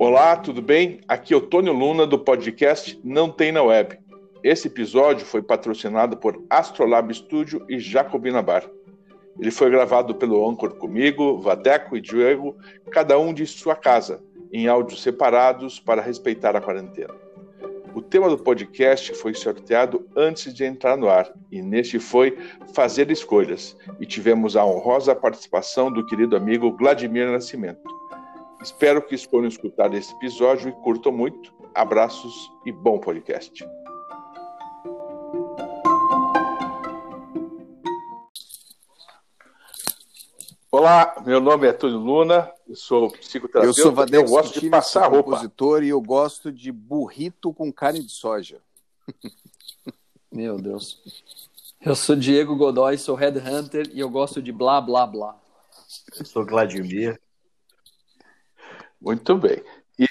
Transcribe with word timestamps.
Olá, 0.00 0.36
tudo 0.36 0.62
bem? 0.62 1.00
Aqui 1.08 1.34
é 1.34 1.36
o 1.36 1.40
Tônio 1.40 1.72
Luna 1.72 2.06
do 2.06 2.20
podcast 2.20 3.00
Não 3.02 3.28
Tem 3.28 3.50
na 3.50 3.64
Web. 3.64 3.98
Esse 4.44 4.68
episódio 4.68 5.26
foi 5.26 5.42
patrocinado 5.42 6.16
por 6.16 6.40
Astrolab 6.48 7.12
Studio 7.12 7.66
e 7.68 7.80
Jacobina 7.80 8.40
Bar. 8.40 8.62
Ele 9.40 9.50
foi 9.50 9.68
gravado 9.68 10.14
pelo 10.14 10.48
Anchor 10.48 10.76
comigo, 10.76 11.40
Vadeco 11.40 11.96
e 11.96 12.00
Diego, 12.00 12.56
cada 12.92 13.18
um 13.18 13.34
de 13.34 13.44
sua 13.44 13.74
casa, 13.74 14.22
em 14.52 14.68
áudios 14.68 15.02
separados 15.02 15.80
para 15.80 16.00
respeitar 16.00 16.54
a 16.54 16.60
quarentena. 16.60 17.14
O 17.92 18.00
tema 18.00 18.28
do 18.28 18.38
podcast 18.38 19.12
foi 19.14 19.34
sorteado 19.34 20.08
antes 20.14 20.54
de 20.54 20.64
entrar 20.64 20.96
no 20.96 21.08
ar, 21.08 21.28
e 21.50 21.60
neste 21.60 21.98
foi 21.98 22.38
Fazer 22.72 23.10
Escolhas, 23.10 23.76
e 23.98 24.06
tivemos 24.06 24.56
a 24.56 24.64
honrosa 24.64 25.12
participação 25.12 25.90
do 25.90 26.06
querido 26.06 26.36
amigo 26.36 26.76
Vladimir 26.76 27.28
Nascimento. 27.32 27.98
Espero 28.60 29.00
que 29.00 29.14
escolham 29.14 29.46
escutar 29.46 29.94
esse 29.94 30.12
episódio 30.14 30.68
e 30.68 30.72
curtam 30.72 31.12
muito. 31.12 31.54
Abraços 31.72 32.50
e 32.66 32.72
bom 32.72 32.98
podcast. 32.98 33.64
Olá, 40.70 41.22
meu 41.24 41.40
nome 41.40 41.68
é 41.68 41.72
Túlio 41.72 41.98
Luna, 41.98 42.52
eu 42.68 42.74
sou 42.74 43.10
psicoterapeuta. 43.10 43.78
Eu 43.78 43.82
sou 43.82 43.92
Vadel, 43.92 44.22
eu 44.22 44.28
gosto 44.28 44.60
de 44.60 44.68
passar 44.68 45.08
roupa. 45.08 45.30
compositor 45.30 45.82
e 45.84 45.88
eu 45.90 46.00
gosto 46.00 46.52
de 46.52 46.72
burrito 46.72 47.54
com 47.54 47.72
carne 47.72 48.02
de 48.02 48.12
soja. 48.12 48.60
Meu 50.30 50.58
Deus. 50.58 51.00
Eu 51.80 51.94
sou 51.94 52.14
Diego 52.14 52.54
Godoy, 52.56 52.98
sou 52.98 53.14
headhunter 53.14 53.88
e 53.94 54.00
eu 54.00 54.10
gosto 54.10 54.42
de 54.42 54.52
blá 54.52 54.80
blá 54.80 55.06
blá. 55.06 55.40
Eu 56.18 56.24
sou 56.26 56.44
Vladimir, 56.44 57.18
muito 59.00 59.36
bem. 59.36 59.62
E, 59.98 60.06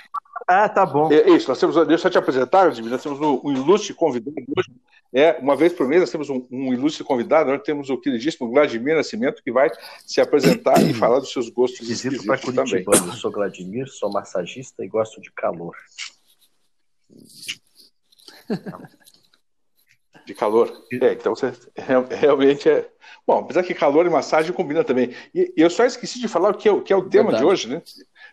ah, 0.47 0.69
tá 0.69 0.85
bom. 0.85 1.11
É, 1.11 1.29
isso, 1.29 1.47
nós 1.49 1.59
temos, 1.59 1.75
deixa 1.75 1.91
eu 1.93 1.97
só 1.97 2.09
te 2.09 2.17
apresentar, 2.17 2.71
Jimmy, 2.71 2.89
nós 2.89 3.03
temos 3.03 3.19
um, 3.19 3.41
um, 3.43 3.51
ilustre 3.51 3.93
convidado 3.93 4.35
hoje. 4.55 4.71
É, 5.13 5.37
uma 5.39 5.55
vez 5.55 5.73
por 5.73 5.87
mês 5.87 6.01
nós 6.01 6.11
temos 6.11 6.29
um, 6.29 6.45
um 6.51 6.73
ilustre 6.73 7.03
convidado, 7.03 7.49
nós 7.49 7.61
temos 7.63 7.89
o 7.89 7.97
queridíssimo 7.97 8.49
Vladimir 8.49 8.95
Nascimento, 8.95 9.41
que 9.43 9.51
vai 9.51 9.69
se 10.05 10.21
apresentar 10.21 10.81
e 10.81 10.93
falar 10.93 11.19
dos 11.19 11.31
seus 11.31 11.49
gostos 11.49 11.87
Visito 11.87 12.25
para 12.25 12.37
também. 12.39 12.85
Eu 12.85 13.13
sou 13.13 13.31
Vladimir, 13.31 13.87
sou 13.87 14.11
massagista 14.11 14.83
e 14.83 14.87
gosto 14.87 15.21
de 15.21 15.31
calor. 15.31 15.75
De 20.25 20.33
calor. 20.33 20.71
É, 21.01 21.13
então 21.13 21.35
você 21.35 21.53
realmente 22.09 22.69
é. 22.69 22.89
Bom, 23.25 23.39
apesar 23.39 23.63
que 23.63 23.73
calor 23.73 24.05
e 24.05 24.09
massagem 24.09 24.53
combinam 24.53 24.83
também. 24.83 25.13
E 25.33 25.53
eu 25.57 25.69
só 25.69 25.85
esqueci 25.85 26.19
de 26.19 26.27
falar 26.27 26.51
o 26.51 26.53
que 26.53 26.67
é, 26.67 26.71
o, 26.71 26.81
que 26.81 26.93
é 26.93 26.95
o 26.95 27.09
tema 27.09 27.31
Verdade. 27.31 27.43
de 27.43 27.49
hoje, 27.49 27.67
né? 27.69 27.81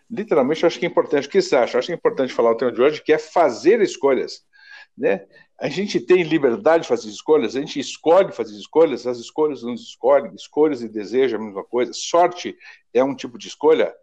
Literalmente, 0.09 0.63
eu 0.63 0.67
acho 0.67 0.79
que 0.79 0.85
é 0.85 0.89
importante. 0.89 1.27
O 1.27 1.31
que 1.31 1.41
você 1.41 1.55
acha? 1.55 1.75
Eu 1.75 1.79
acho 1.79 1.87
que 1.87 1.93
é 1.93 1.95
importante 1.95 2.33
falar 2.33 2.51
o 2.51 2.55
tema 2.55 2.71
de 2.71 2.81
hoje, 2.81 3.03
que 3.03 3.13
é 3.13 3.17
fazer 3.17 3.81
escolhas. 3.81 4.43
Né? 4.97 5.25
A 5.59 5.69
gente 5.69 5.99
tem 5.99 6.23
liberdade 6.23 6.83
de 6.83 6.89
fazer 6.89 7.09
escolhas, 7.09 7.55
a 7.55 7.59
gente 7.59 7.79
escolhe 7.79 8.31
fazer 8.31 8.55
escolhas, 8.57 9.05
as 9.05 9.17
escolhas 9.17 9.63
nos 9.63 9.81
escolhem, 9.81 10.33
escolhas 10.35 10.81
e 10.81 10.89
desejo 10.89 11.35
é 11.35 11.39
a 11.39 11.43
mesma 11.43 11.63
coisa. 11.63 11.91
Sorte 11.93 12.57
é 12.93 13.03
um 13.03 13.15
tipo 13.15 13.37
de 13.37 13.47
escolha. 13.47 13.93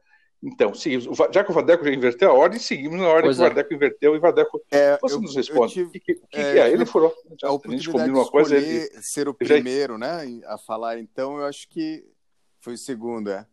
Então, 0.42 0.74
seguimos. 0.74 1.16
Já 1.32 1.44
que 1.44 1.50
o 1.52 1.54
Vadeco 1.54 1.84
já 1.84 1.92
inverteu 1.92 2.30
a 2.30 2.34
ordem, 2.34 2.58
seguimos 2.58 2.98
na 2.98 3.06
ordem 3.06 3.26
pois 3.26 3.36
que 3.36 3.44
o 3.44 3.48
Vadeco 3.48 3.72
é. 3.72 3.76
inverteu 3.76 4.14
e 4.14 4.18
o 4.18 4.20
Vadeco. 4.20 4.60
É, 4.72 4.98
você 5.00 5.14
eu, 5.14 5.20
nos 5.20 5.36
responde. 5.36 5.82
O 5.82 5.90
que, 5.90 6.00
que, 6.00 6.14
que, 6.14 6.36
é, 6.36 6.58
é? 6.58 6.70
Ele 6.70 6.84
furou. 6.84 7.14
A, 7.44 7.48
a 7.48 7.70
gente 7.70 7.88
combinou 7.88 8.22
uma 8.22 8.30
coisa. 8.30 8.56
Ele, 8.56 8.88
ser 9.00 9.28
o 9.28 9.34
primeiro, 9.34 9.94
já... 9.94 9.98
né, 9.98 10.40
a 10.46 10.58
falar, 10.58 10.98
então, 10.98 11.38
eu 11.38 11.44
acho 11.44 11.68
que 11.68 12.04
foi 12.60 12.74
o 12.74 12.78
segundo, 12.78 13.30
é. 13.30 13.46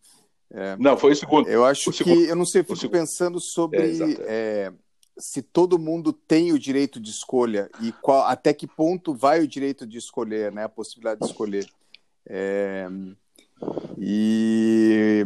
É, 0.51 0.75
não, 0.77 0.97
foi 0.97 1.11
o 1.11 1.15
segundo. 1.15 1.47
Eu 1.47 1.63
acho 1.63 1.91
que, 1.91 2.09
eu 2.09 2.35
não 2.35 2.45
sei, 2.45 2.61
eu 2.61 2.75
fico 2.75 2.91
pensando 2.91 3.39
sobre 3.39 3.77
é, 3.79 4.15
é, 4.21 4.73
se 5.17 5.41
todo 5.41 5.77
mundo 5.77 6.11
tem 6.11 6.51
o 6.51 6.59
direito 6.59 6.99
de 6.99 7.11
escolha 7.11 7.69
e 7.81 7.91
qual, 7.91 8.25
até 8.25 8.53
que 8.53 8.65
ponto 8.65 9.13
vai 9.13 9.41
o 9.41 9.47
direito 9.47 9.85
de 9.85 9.97
escolher, 9.97 10.51
né, 10.51 10.63
a 10.63 10.69
possibilidade 10.69 11.19
de 11.19 11.27
escolher. 11.27 11.69
É, 12.25 12.87
e, 13.97 15.23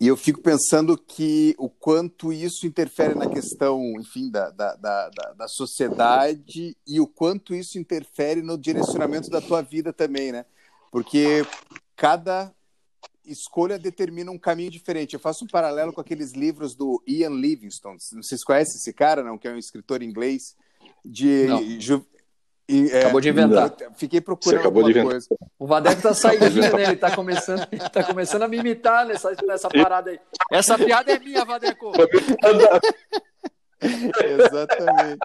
e, 0.00 0.06
eu 0.06 0.16
fico 0.16 0.40
pensando 0.40 0.96
que 0.96 1.54
o 1.58 1.68
quanto 1.68 2.32
isso 2.32 2.66
interfere 2.66 3.14
na 3.14 3.28
questão, 3.28 3.82
enfim, 3.98 4.30
da, 4.30 4.50
da, 4.50 4.74
da, 4.76 5.10
da 5.36 5.48
sociedade 5.48 6.76
e 6.86 7.00
o 7.00 7.06
quanto 7.06 7.54
isso 7.54 7.78
interfere 7.78 8.40
no 8.40 8.56
direcionamento 8.56 9.28
da 9.28 9.40
tua 9.40 9.60
vida 9.60 9.92
também, 9.92 10.32
né? 10.32 10.46
Porque 10.90 11.44
cada 11.96 12.54
escolha 13.24 13.78
determina 13.78 14.30
um 14.30 14.38
caminho 14.38 14.70
diferente. 14.70 15.14
Eu 15.14 15.20
faço 15.20 15.44
um 15.44 15.48
paralelo 15.48 15.92
com 15.92 16.00
aqueles 16.00 16.32
livros 16.32 16.74
do 16.74 17.02
Ian 17.06 17.30
Livingstone. 17.30 17.98
Vocês 17.98 18.44
conhecem 18.44 18.76
esse 18.76 18.92
cara, 18.92 19.22
não? 19.22 19.38
Que 19.38 19.48
é 19.48 19.52
um 19.52 19.58
escritor 19.58 20.02
inglês 20.02 20.56
de 21.04 21.80
ju... 21.80 22.04
e, 22.68 22.90
é, 22.90 23.00
acabou 23.00 23.20
de 23.20 23.28
inventar. 23.28 23.74
Fiquei 23.96 24.20
procurando 24.20 24.56
Você 24.56 24.60
acabou 24.60 24.82
de 24.84 24.90
inventar. 24.90 25.10
coisa. 25.10 25.28
O 25.58 25.66
Vadeco 25.66 26.02
tá 26.02 26.14
saindo, 26.14 26.50
né? 26.50 26.82
Ele 26.82 26.96
tá 26.96 27.14
começando, 27.14 27.66
ele 27.70 27.88
tá 27.90 28.04
começando 28.04 28.42
a 28.42 28.48
me 28.48 28.58
imitar 28.58 29.06
nessa, 29.06 29.34
nessa 29.46 29.68
parada 29.68 30.10
aí. 30.10 30.20
Essa 30.50 30.78
piada 30.78 31.12
é 31.12 31.18
minha, 31.18 31.44
Vadeco. 31.44 31.92
Exatamente. 34.24 35.18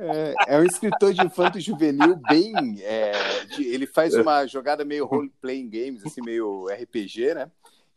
É, 0.00 0.34
é, 0.54 0.58
um 0.58 0.64
escritor 0.64 1.12
de 1.12 1.24
infanto 1.24 1.60
juvenil 1.60 2.16
bem. 2.28 2.52
É, 2.82 3.12
de, 3.56 3.64
ele 3.66 3.86
faz 3.86 4.14
uma 4.14 4.46
jogada 4.46 4.84
meio 4.84 5.06
role-playing 5.06 5.68
games, 5.68 6.06
assim, 6.06 6.20
meio 6.22 6.66
RPG, 6.68 7.34
né? 7.34 7.50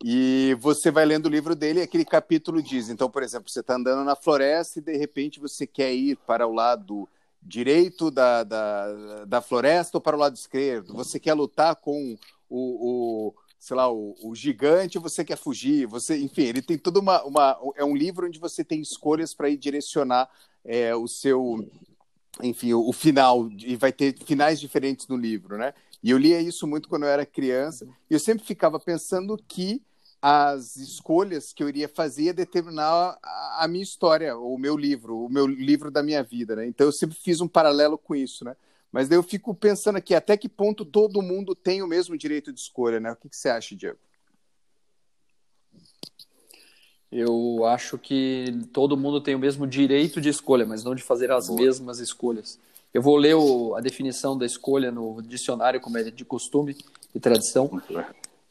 E 0.04 0.56
você 0.60 0.90
vai 0.90 1.06
lendo 1.06 1.26
o 1.26 1.30
livro 1.30 1.56
dele 1.56 1.80
e 1.80 1.84
aquele 1.84 2.06
capítulo 2.06 2.62
diz: 2.62 2.90
então, 2.90 3.10
por 3.10 3.22
exemplo, 3.24 3.50
você 3.50 3.60
está 3.60 3.76
andando 3.76 4.04
na 4.06 4.16
floresta 4.16 4.80
e 4.80 4.82
de 4.82 4.96
repente 4.96 5.40
você 5.40 5.68
quer 5.68 5.94
ir 5.94 6.18
para 6.26 6.48
o 6.48 6.54
lado 6.54 7.08
direito 7.42 8.12
da, 8.12 8.44
da, 8.44 9.26
da 9.26 9.42
floresta 9.42 9.98
ou 9.98 10.02
para 10.02 10.16
o 10.16 10.20
lado 10.20 10.36
esquerdo. 10.36 10.94
Você 10.94 11.20
quer 11.20 11.34
lutar 11.34 11.76
com 11.76 12.18
o, 12.50 13.30
o 13.30 13.34
sei 13.60 13.76
lá, 13.76 13.92
o, 13.92 14.16
o, 14.24 14.34
gigante, 14.34 14.98
você 14.98 15.24
quer 15.24 15.38
fugir, 15.38 15.86
você, 15.86 16.18
enfim, 16.18 16.44
ele 16.44 16.62
tem 16.62 16.78
toda 16.78 17.00
uma, 17.00 17.22
uma 17.24 17.60
é 17.76 17.84
um 17.84 17.96
livro 17.96 18.26
onde 18.26 18.40
você 18.40 18.64
tem 18.64 18.80
escolhas 18.80 19.34
para 19.34 19.50
ir 19.50 19.58
direcionar 19.58 20.30
é, 20.64 20.96
o 20.96 21.08
seu, 21.08 21.70
enfim, 22.42 22.74
o, 22.74 22.88
o, 22.88 22.94
final 22.94 23.50
e 23.52 23.76
vai 23.76 23.92
ter 23.92 24.18
finais 24.24 24.60
diferentes 24.62 25.08
no 25.08 25.18
livro, 25.18 25.58
né? 25.58 25.74
E 26.02 26.10
eu 26.12 26.18
lia 26.18 26.40
isso 26.40 26.66
muito 26.66 26.88
quando 26.88 27.04
eu 27.04 27.10
era 27.10 27.26
criança 27.26 27.86
e 28.10 28.14
eu 28.14 28.20
sempre 28.20 28.46
ficava 28.46 28.80
pensando 28.80 29.38
que 29.46 29.84
as 30.22 30.78
escolhas 30.78 31.52
que 31.52 31.62
eu 31.62 31.70
iria 31.70 31.88
fazer 31.90 32.24
ia 32.24 32.34
determinar 32.34 33.18
a, 33.22 33.64
a 33.64 33.68
minha 33.68 33.84
história, 33.84 34.38
o 34.38 34.58
meu 34.58 34.78
livro, 34.78 35.26
o 35.26 35.30
meu 35.30 35.46
livro 35.46 35.92
da 35.92 36.02
minha 36.02 36.24
vida, 36.24 36.56
né? 36.56 36.66
Então 36.66 36.88
eu 36.88 36.92
sempre 36.94 37.18
fiz 37.18 37.42
um 37.42 37.48
paralelo 37.48 37.98
com 37.98 38.16
isso, 38.16 38.46
né? 38.46 38.56
Mas 38.92 39.08
daí 39.08 39.18
eu 39.18 39.24
fico 39.24 39.54
pensando 39.54 39.98
aqui, 39.98 40.16
até 40.16 40.36
que 40.36 40.50
ponto 40.50 40.84
todo 40.84 41.22
mundo 41.22 41.54
tem 41.54 41.82
o 41.82 41.88
mesmo 41.88 42.18
direito 42.18 42.52
de 42.52 42.60
escolha, 42.60 43.00
né? 43.00 43.12
O 43.12 43.16
que, 43.16 43.30
que 43.30 43.36
você 43.36 43.50
acha, 43.50 43.76
Diego? 43.76 43.98
Eu 47.12 47.66
acho 47.66 47.98
que 47.98 48.46
todo 48.72 48.98
mundo 48.98 49.22
tem 49.22 49.36
o 49.36 49.40
mesmo 49.40 49.66
direito 49.66 50.20
de 50.22 50.30
escolha, 50.30 50.66
mas 50.66 50.84
não 50.84 50.94
de 50.94 51.02
fazer 51.02 51.32
as 51.32 51.48
Boa. 51.48 51.62
mesmas 51.62 52.00
escolhas. 52.00 52.60
Eu 52.94 53.02
vou 53.02 53.16
ler 53.18 53.36
o, 53.36 53.76
a 53.76 53.82
definição 53.82 54.38
da 54.38 54.46
escolha 54.46 54.92
no 54.92 55.22
dicionário, 55.22 55.80
como 55.80 55.98
é 55.98 56.04
de 56.04 56.26
costume 56.26 56.76
e 57.14 57.20
tradição. 57.20 57.82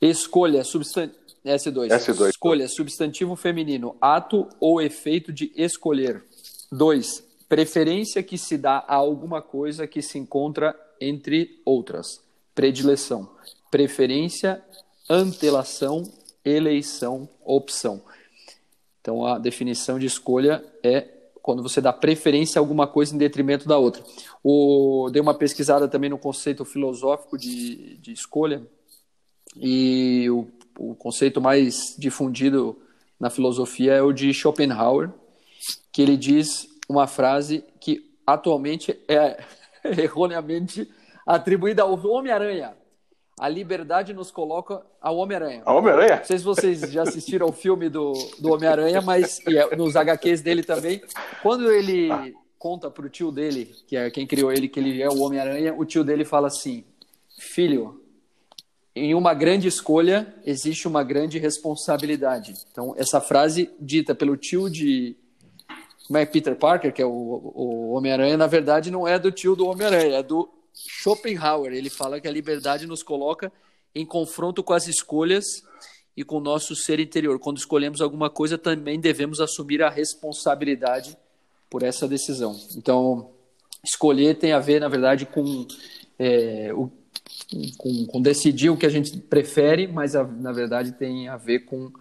Escolha, 0.00 0.64
substan... 0.64 1.10
S2. 1.44 1.88
S2. 1.88 2.30
Escolha, 2.30 2.68
substantivo 2.68 3.34
feminino, 3.36 3.96
ato 4.00 4.48
ou 4.60 4.82
efeito 4.82 5.32
de 5.32 5.52
escolher. 5.56 6.22
2 6.70 7.27
preferência 7.48 8.22
que 8.22 8.36
se 8.36 8.58
dá 8.58 8.84
a 8.86 8.94
alguma 8.94 9.40
coisa 9.40 9.86
que 9.86 10.02
se 10.02 10.18
encontra 10.18 10.78
entre 11.00 11.60
outras. 11.64 12.20
Predileção, 12.54 13.30
preferência, 13.70 14.62
antelação, 15.08 16.02
eleição, 16.44 17.28
opção. 17.44 18.02
Então 19.00 19.24
a 19.24 19.38
definição 19.38 19.98
de 19.98 20.06
escolha 20.06 20.64
é 20.82 21.08
quando 21.40 21.62
você 21.62 21.80
dá 21.80 21.92
preferência 21.92 22.58
a 22.58 22.62
alguma 22.62 22.86
coisa 22.86 23.14
em 23.14 23.18
detrimento 23.18 23.66
da 23.66 23.78
outra. 23.78 24.04
O, 24.44 25.08
dei 25.10 25.22
uma 25.22 25.32
pesquisada 25.32 25.88
também 25.88 26.10
no 26.10 26.18
conceito 26.18 26.64
filosófico 26.64 27.38
de, 27.38 27.96
de 27.96 28.12
escolha 28.12 28.66
e 29.56 30.28
o, 30.28 30.46
o 30.78 30.94
conceito 30.94 31.40
mais 31.40 31.96
difundido 31.98 32.76
na 33.18 33.30
filosofia 33.30 33.94
é 33.94 34.02
o 34.02 34.12
de 34.12 34.32
Schopenhauer, 34.34 35.10
que 35.90 36.02
ele 36.02 36.16
diz 36.16 36.67
uma 36.88 37.06
frase 37.06 37.64
que 37.80 38.10
atualmente 38.26 38.98
é 39.06 39.42
erroneamente 40.02 40.90
atribuída 41.26 41.82
ao 41.82 41.94
Homem-Aranha. 42.06 42.74
A 43.38 43.48
liberdade 43.48 44.12
nos 44.12 44.30
coloca 44.30 44.82
ao 45.00 45.16
Homem-Aranha. 45.18 45.62
A 45.64 45.72
Homem-Aranha? 45.72 46.16
Não 46.16 46.24
sei 46.24 46.38
se 46.38 46.44
vocês 46.44 46.80
já 46.80 47.02
assistiram 47.02 47.46
ao 47.46 47.52
filme 47.52 47.88
do, 47.88 48.12
do 48.40 48.52
Homem-Aranha, 48.52 49.00
mas 49.00 49.38
é, 49.46 49.76
nos 49.76 49.94
HQs 49.94 50.40
dele 50.40 50.64
também. 50.64 51.00
Quando 51.40 51.70
ele 51.70 52.34
conta 52.58 52.90
para 52.90 53.06
o 53.06 53.08
tio 53.08 53.30
dele, 53.30 53.72
que 53.86 53.96
é 53.96 54.10
quem 54.10 54.26
criou 54.26 54.50
ele, 54.50 54.68
que 54.68 54.80
ele 54.80 55.00
é 55.00 55.08
o 55.08 55.20
Homem-Aranha, 55.20 55.72
o 55.72 55.84
tio 55.84 56.02
dele 56.02 56.24
fala 56.24 56.48
assim: 56.48 56.84
Filho, 57.38 58.02
em 58.94 59.14
uma 59.14 59.32
grande 59.34 59.68
escolha 59.68 60.34
existe 60.44 60.88
uma 60.88 61.04
grande 61.04 61.38
responsabilidade. 61.38 62.54
Então, 62.72 62.94
essa 62.96 63.20
frase 63.20 63.70
dita 63.78 64.16
pelo 64.16 64.36
tio 64.36 64.68
de 64.68 65.16
como 66.08 66.18
é 66.18 66.24
Peter 66.24 66.56
Parker, 66.56 66.92
que 66.92 67.02
é 67.02 67.06
o, 67.06 67.10
o 67.10 67.90
Homem-Aranha, 67.90 68.36
na 68.36 68.46
verdade 68.46 68.90
não 68.90 69.06
é 69.06 69.18
do 69.18 69.30
tio 69.30 69.54
do 69.54 69.66
Homem-Aranha, 69.66 70.16
é 70.16 70.22
do 70.22 70.48
Schopenhauer. 70.72 71.72
Ele 71.72 71.90
fala 71.90 72.18
que 72.18 72.26
a 72.26 72.32
liberdade 72.32 72.86
nos 72.86 73.02
coloca 73.02 73.52
em 73.94 74.06
confronto 74.06 74.62
com 74.62 74.72
as 74.72 74.88
escolhas 74.88 75.44
e 76.16 76.24
com 76.24 76.38
o 76.38 76.40
nosso 76.40 76.74
ser 76.74 76.98
interior. 76.98 77.38
Quando 77.38 77.58
escolhemos 77.58 78.00
alguma 78.00 78.30
coisa, 78.30 78.56
também 78.56 78.98
devemos 78.98 79.38
assumir 79.38 79.82
a 79.82 79.90
responsabilidade 79.90 81.14
por 81.68 81.82
essa 81.82 82.08
decisão. 82.08 82.58
Então, 82.74 83.30
escolher 83.84 84.38
tem 84.38 84.52
a 84.52 84.58
ver, 84.58 84.80
na 84.80 84.88
verdade, 84.88 85.26
com, 85.26 85.66
é, 86.18 86.72
o, 86.72 86.90
com, 87.76 88.06
com, 88.06 88.22
decidir 88.22 88.70
o 88.70 88.78
que 88.78 88.86
a 88.86 88.90
gente 88.90 89.14
prefere, 89.18 89.86
mas 89.86 90.16
a, 90.16 90.24
na 90.24 90.52
verdade 90.52 90.92
tem 90.92 91.28
a 91.28 91.36
ver 91.36 91.66
com 91.66 91.92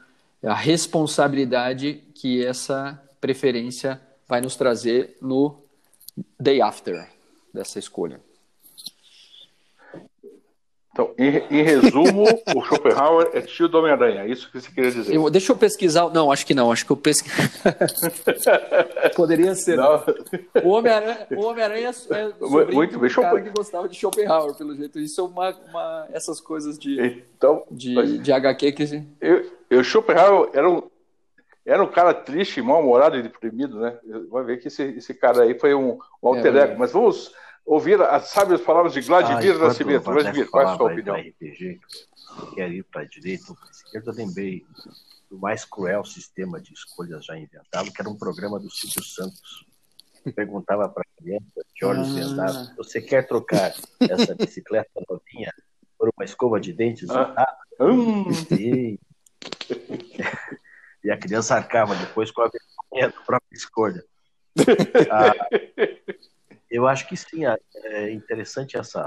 a 0.41 0.55
responsabilidade 0.55 2.01
que 2.15 2.45
essa 2.45 3.03
preferência 3.19 4.01
vai 4.27 4.41
nos 4.41 4.55
trazer 4.55 5.17
no 5.21 5.63
day 6.39 6.61
after 6.61 7.07
dessa 7.53 7.79
escolha. 7.79 8.19
Então, 10.97 11.13
em, 11.15 11.27
em 11.51 11.61
resumo, 11.61 12.23
o 12.55 12.63
Schopenhauer 12.63 13.29
é 13.31 13.41
tio 13.41 13.67
do 13.67 13.77
Homem-Aranha, 13.77 14.21
é 14.21 14.29
isso 14.29 14.51
que 14.51 14.59
você 14.59 14.71
queria 14.71 14.89
dizer? 14.89 15.13
Eu, 15.13 15.29
deixa 15.29 15.51
eu 15.51 15.55
pesquisar. 15.55 16.09
Não, 16.09 16.31
acho 16.31 16.43
que 16.43 16.55
não. 16.55 16.71
Acho 16.71 16.87
que 16.87 16.91
eu 16.91 16.97
pesquisei. 16.97 17.47
Poderia 19.15 19.53
ser. 19.53 19.77
Não. 19.77 20.03
O 20.63 20.69
Homem-Aranha 20.69 21.27
Homem 21.35 21.63
é, 21.63 21.79
é 21.79 22.71
muito 22.73 22.97
bem. 22.97 23.11
cara 23.11 23.41
que 23.41 23.49
gostava 23.51 23.87
de 23.87 23.95
Schopenhauer, 23.95 24.55
pelo 24.55 24.75
jeito. 24.75 24.97
Isso 24.99 25.21
é 25.21 25.23
uma, 25.23 25.55
uma 25.69 26.07
essas 26.11 26.41
coisas 26.41 26.79
de, 26.79 27.23
então, 27.37 27.63
de, 27.69 28.17
de 28.17 28.31
HQ 28.31 28.71
que. 28.71 29.03
Eu, 29.21 29.51
eu, 29.69 29.83
Schopenhauer 29.83 30.49
era 30.51 30.67
um, 30.67 30.81
era 31.67 31.83
um 31.83 31.91
cara 31.91 32.13
triste, 32.13 32.61
mal-humorado 32.61 33.17
e 33.17 33.21
deprimido, 33.21 33.77
né? 33.79 33.99
Vai 34.29 34.43
ver 34.45 34.57
que 34.57 34.69
esse, 34.69 34.83
esse 34.83 35.13
cara 35.13 35.43
aí 35.43 35.59
foi 35.59 35.75
um, 35.75 35.99
um 36.23 36.27
alter 36.29 36.55
ego. 36.55 36.73
É, 36.73 36.77
mas 36.77 36.93
vamos 36.93 37.33
ouvir 37.65 38.01
as 38.01 38.29
sábias 38.29 38.61
palavras 38.61 38.93
de 38.93 39.01
Vladimir 39.01 39.55
ah, 39.55 39.67
Nascimento. 39.67 40.03
Vladimir, 40.05 40.49
qual 40.49 40.63
é 40.63 40.71
a 40.71 40.77
sua 40.77 40.93
opinião? 40.93 41.15
RPG, 41.15 41.81
você 42.25 42.55
quer 42.55 42.71
ir 42.71 42.83
para 42.83 43.01
a 43.01 43.05
direita 43.05 43.43
ou 43.49 43.55
para 43.55 43.67
a 43.67 43.71
esquerda, 43.71 44.11
eu 44.11 44.15
lembrei 44.15 44.65
do 45.29 45.37
mais 45.37 45.65
cruel 45.65 46.05
sistema 46.05 46.61
de 46.61 46.73
escolhas 46.73 47.25
já 47.25 47.37
inventado, 47.37 47.91
que 47.91 48.01
era 48.01 48.09
um 48.09 48.17
programa 48.17 48.57
do 48.57 48.71
Silvio 48.71 49.03
Santos. 49.03 49.65
Perguntava 50.33 50.87
para 50.87 51.03
a 51.03 51.21
criança 51.21 51.65
de 51.75 51.85
olhos 51.85 52.09
ah. 52.09 52.13
vendados: 52.13 52.75
você 52.77 53.01
quer 53.01 53.27
trocar 53.27 53.73
essa 53.99 54.35
bicicleta 54.35 54.89
novinha 55.09 55.53
por 55.97 56.09
uma 56.15 56.23
escova 56.23 56.61
de 56.61 56.71
dentes? 56.71 57.09
Ah. 57.09 57.33
Ah, 57.35 57.57
hum. 57.81 58.25
E... 61.07 61.11
a 61.11 61.17
criança 61.17 61.55
arcava 61.55 61.95
depois 61.95 62.31
com 62.31 62.41
a 62.41 62.49
vergonha 62.49 63.09
da 63.09 63.25
própria 63.25 63.55
escolha. 63.55 64.03
Ah, 65.11 65.33
eu 66.69 66.87
acho 66.87 67.07
que 67.07 67.15
sim, 67.15 67.43
é 67.45 68.11
interessante 68.11 68.77
essa, 68.77 68.99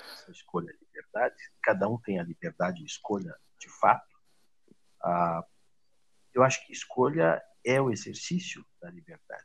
essa 0.00 0.30
escolha 0.30 0.72
de 0.72 0.78
liberdade. 0.84 1.36
Cada 1.62 1.88
um 1.88 1.98
tem 1.98 2.18
a 2.18 2.24
liberdade 2.24 2.78
de 2.78 2.86
escolha 2.86 3.36
de 3.58 3.68
fato. 3.68 4.16
Ah, 5.02 5.44
eu 6.34 6.42
acho 6.42 6.66
que 6.66 6.72
escolha 6.72 7.42
é 7.64 7.80
o 7.80 7.90
exercício 7.90 8.64
da 8.80 8.90
liberdade. 8.90 9.44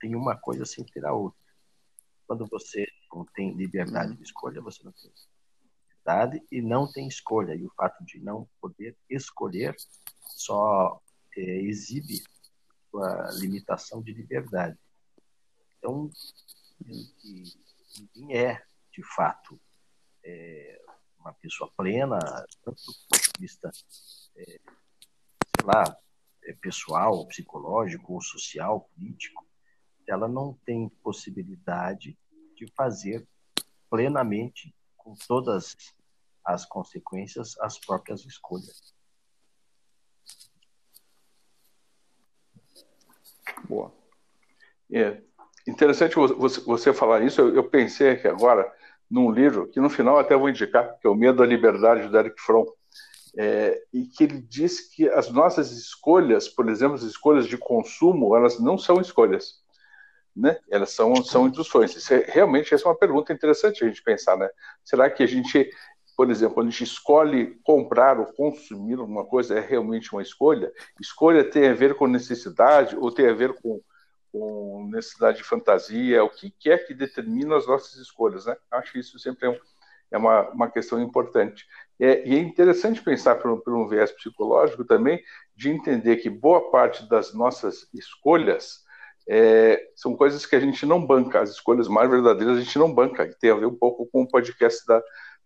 Tem 0.00 0.14
uma 0.14 0.36
coisa 0.36 0.64
sem 0.64 0.84
ter 0.84 1.04
a 1.04 1.12
outra. 1.12 1.40
Quando 2.26 2.46
você 2.46 2.86
não 3.12 3.24
tem 3.24 3.54
liberdade 3.54 4.14
de 4.16 4.22
escolha, 4.22 4.60
você 4.60 4.82
não 4.82 4.92
tem 4.92 5.12
liberdade 5.62 6.46
e 6.50 6.60
não 6.60 6.90
tem 6.90 7.06
escolha. 7.06 7.54
E 7.54 7.64
o 7.64 7.72
fato 7.76 8.04
de 8.04 8.20
não 8.20 8.48
poder 8.60 8.96
escolher 9.08 9.74
só 10.28 11.00
é, 11.36 11.40
exibe 11.40 12.22
a 12.94 13.30
limitação 13.32 14.02
de 14.02 14.12
liberdade. 14.12 14.78
Então, 15.78 16.10
que 16.78 17.42
ninguém 18.14 18.36
é, 18.36 18.64
de 18.92 19.02
fato, 19.14 19.60
é, 20.24 20.82
uma 21.18 21.32
pessoa 21.34 21.70
plena, 21.76 22.18
tanto 22.64 22.82
do 22.86 22.92
ponto 23.08 23.32
de 23.34 23.40
vista, 23.40 23.70
é, 24.36 24.44
sei 24.44 25.64
lá, 25.64 25.96
é, 26.44 26.52
pessoal, 26.54 27.26
psicológico, 27.26 28.14
ou 28.14 28.20
social, 28.20 28.88
político, 28.94 29.46
ela 30.06 30.28
não 30.28 30.54
tem 30.64 30.88
possibilidade 31.02 32.16
de 32.54 32.66
fazer 32.74 33.26
plenamente, 33.90 34.74
com 34.96 35.14
todas 35.26 35.76
as 36.44 36.64
consequências, 36.64 37.58
as 37.58 37.78
próprias 37.78 38.24
escolhas. 38.24 38.95
Boa. 43.68 43.92
É, 44.92 45.20
Interessante 45.66 46.14
você, 46.14 46.92
falar 46.92 47.22
isso. 47.24 47.40
Eu, 47.40 47.64
pensei 47.64 48.10
aqui 48.10 48.28
agora 48.28 48.70
num 49.10 49.30
livro 49.30 49.66
que 49.66 49.80
no 49.80 49.90
final 49.90 50.16
até 50.16 50.36
vou 50.36 50.48
indicar, 50.48 50.96
que 51.00 51.06
é 51.06 51.10
O 51.10 51.14
Medo 51.14 51.42
à 51.42 51.46
Liberdade, 51.46 52.08
do 52.08 52.16
Eric 52.16 52.40
Fromm, 52.40 52.66
é, 53.36 53.82
e 53.92 54.04
que 54.04 54.24
ele 54.24 54.40
diz 54.40 54.80
que 54.80 55.08
as 55.08 55.28
nossas 55.30 55.72
escolhas, 55.72 56.48
por 56.48 56.68
exemplo, 56.68 56.94
as 56.94 57.02
escolhas 57.02 57.48
de 57.48 57.58
consumo, 57.58 58.36
elas 58.36 58.60
não 58.60 58.78
são 58.78 59.00
escolhas, 59.00 59.60
né? 60.34 60.56
Elas 60.70 60.90
são, 60.90 61.16
são 61.16 61.48
induções. 61.48 62.10
É, 62.12 62.24
realmente 62.28 62.72
essa 62.72 62.84
é 62.84 62.88
uma 62.88 62.98
pergunta 62.98 63.32
interessante 63.32 63.84
a 63.84 63.88
gente 63.88 64.02
pensar, 64.02 64.36
né? 64.36 64.48
Será 64.84 65.10
que 65.10 65.24
a 65.24 65.26
gente, 65.26 65.68
por 66.16 66.30
exemplo, 66.30 66.54
quando 66.54 66.68
a 66.68 66.70
gente 66.70 66.84
escolhe 66.84 67.58
comprar 67.62 68.18
ou 68.18 68.26
consumir 68.26 68.98
alguma 68.98 69.24
coisa, 69.24 69.58
é 69.58 69.60
realmente 69.60 70.12
uma 70.12 70.22
escolha? 70.22 70.72
Escolha 71.00 71.44
tem 71.44 71.68
a 71.68 71.74
ver 71.74 71.94
com 71.94 72.06
necessidade 72.06 72.96
ou 72.96 73.12
tem 73.12 73.28
a 73.28 73.34
ver 73.34 73.54
com 73.60 73.80
com 74.32 74.88
necessidade 74.92 75.38
de 75.38 75.44
fantasia, 75.44 76.22
o 76.22 76.28
que, 76.28 76.50
que 76.50 76.70
é 76.70 76.76
que 76.76 76.92
determina 76.92 77.56
as 77.56 77.66
nossas 77.66 77.94
escolhas, 77.96 78.44
né? 78.44 78.54
Acho 78.70 78.92
que 78.92 78.98
isso 78.98 79.18
sempre 79.18 79.46
é, 79.46 79.50
um, 79.50 79.58
é 80.10 80.18
uma, 80.18 80.50
uma 80.50 80.70
questão 80.70 81.00
importante. 81.00 81.66
É, 81.98 82.28
e 82.28 82.34
é 82.34 82.38
interessante 82.38 83.02
pensar 83.02 83.36
por, 83.36 83.62
por 83.62 83.74
um 83.74 83.88
viés 83.88 84.12
psicológico 84.12 84.84
também, 84.84 85.22
de 85.54 85.70
entender 85.70 86.16
que 86.16 86.28
boa 86.28 86.70
parte 86.70 87.08
das 87.08 87.32
nossas 87.32 87.88
escolhas 87.94 88.84
é, 89.26 89.82
são 89.96 90.14
coisas 90.14 90.44
que 90.44 90.54
a 90.54 90.60
gente 90.60 90.84
não 90.84 91.04
banca, 91.04 91.40
as 91.40 91.50
escolhas 91.50 91.88
mais 91.88 92.10
verdadeiras 92.10 92.58
a 92.58 92.60
gente 92.60 92.78
não 92.78 92.92
banca, 92.92 93.26
que 93.26 93.38
tem 93.38 93.50
a 93.50 93.56
ver 93.56 93.66
um 93.66 93.74
pouco 93.74 94.06
com 94.06 94.22
o 94.22 94.28
podcast 94.28 94.86
da, 94.86 95.02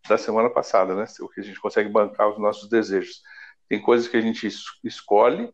da 0.08 0.18
semana 0.18 0.50
passada, 0.50 0.94
né? 0.94 1.04
O 1.20 1.28
que 1.28 1.40
a 1.40 1.44
gente 1.44 1.60
consegue 1.60 1.88
bancar 1.88 2.28
os 2.28 2.38
nossos 2.38 2.68
desejos. 2.68 3.22
Tem 3.68 3.80
coisas 3.80 4.08
que 4.08 4.16
a 4.16 4.20
gente 4.20 4.48
escolhe, 4.82 5.52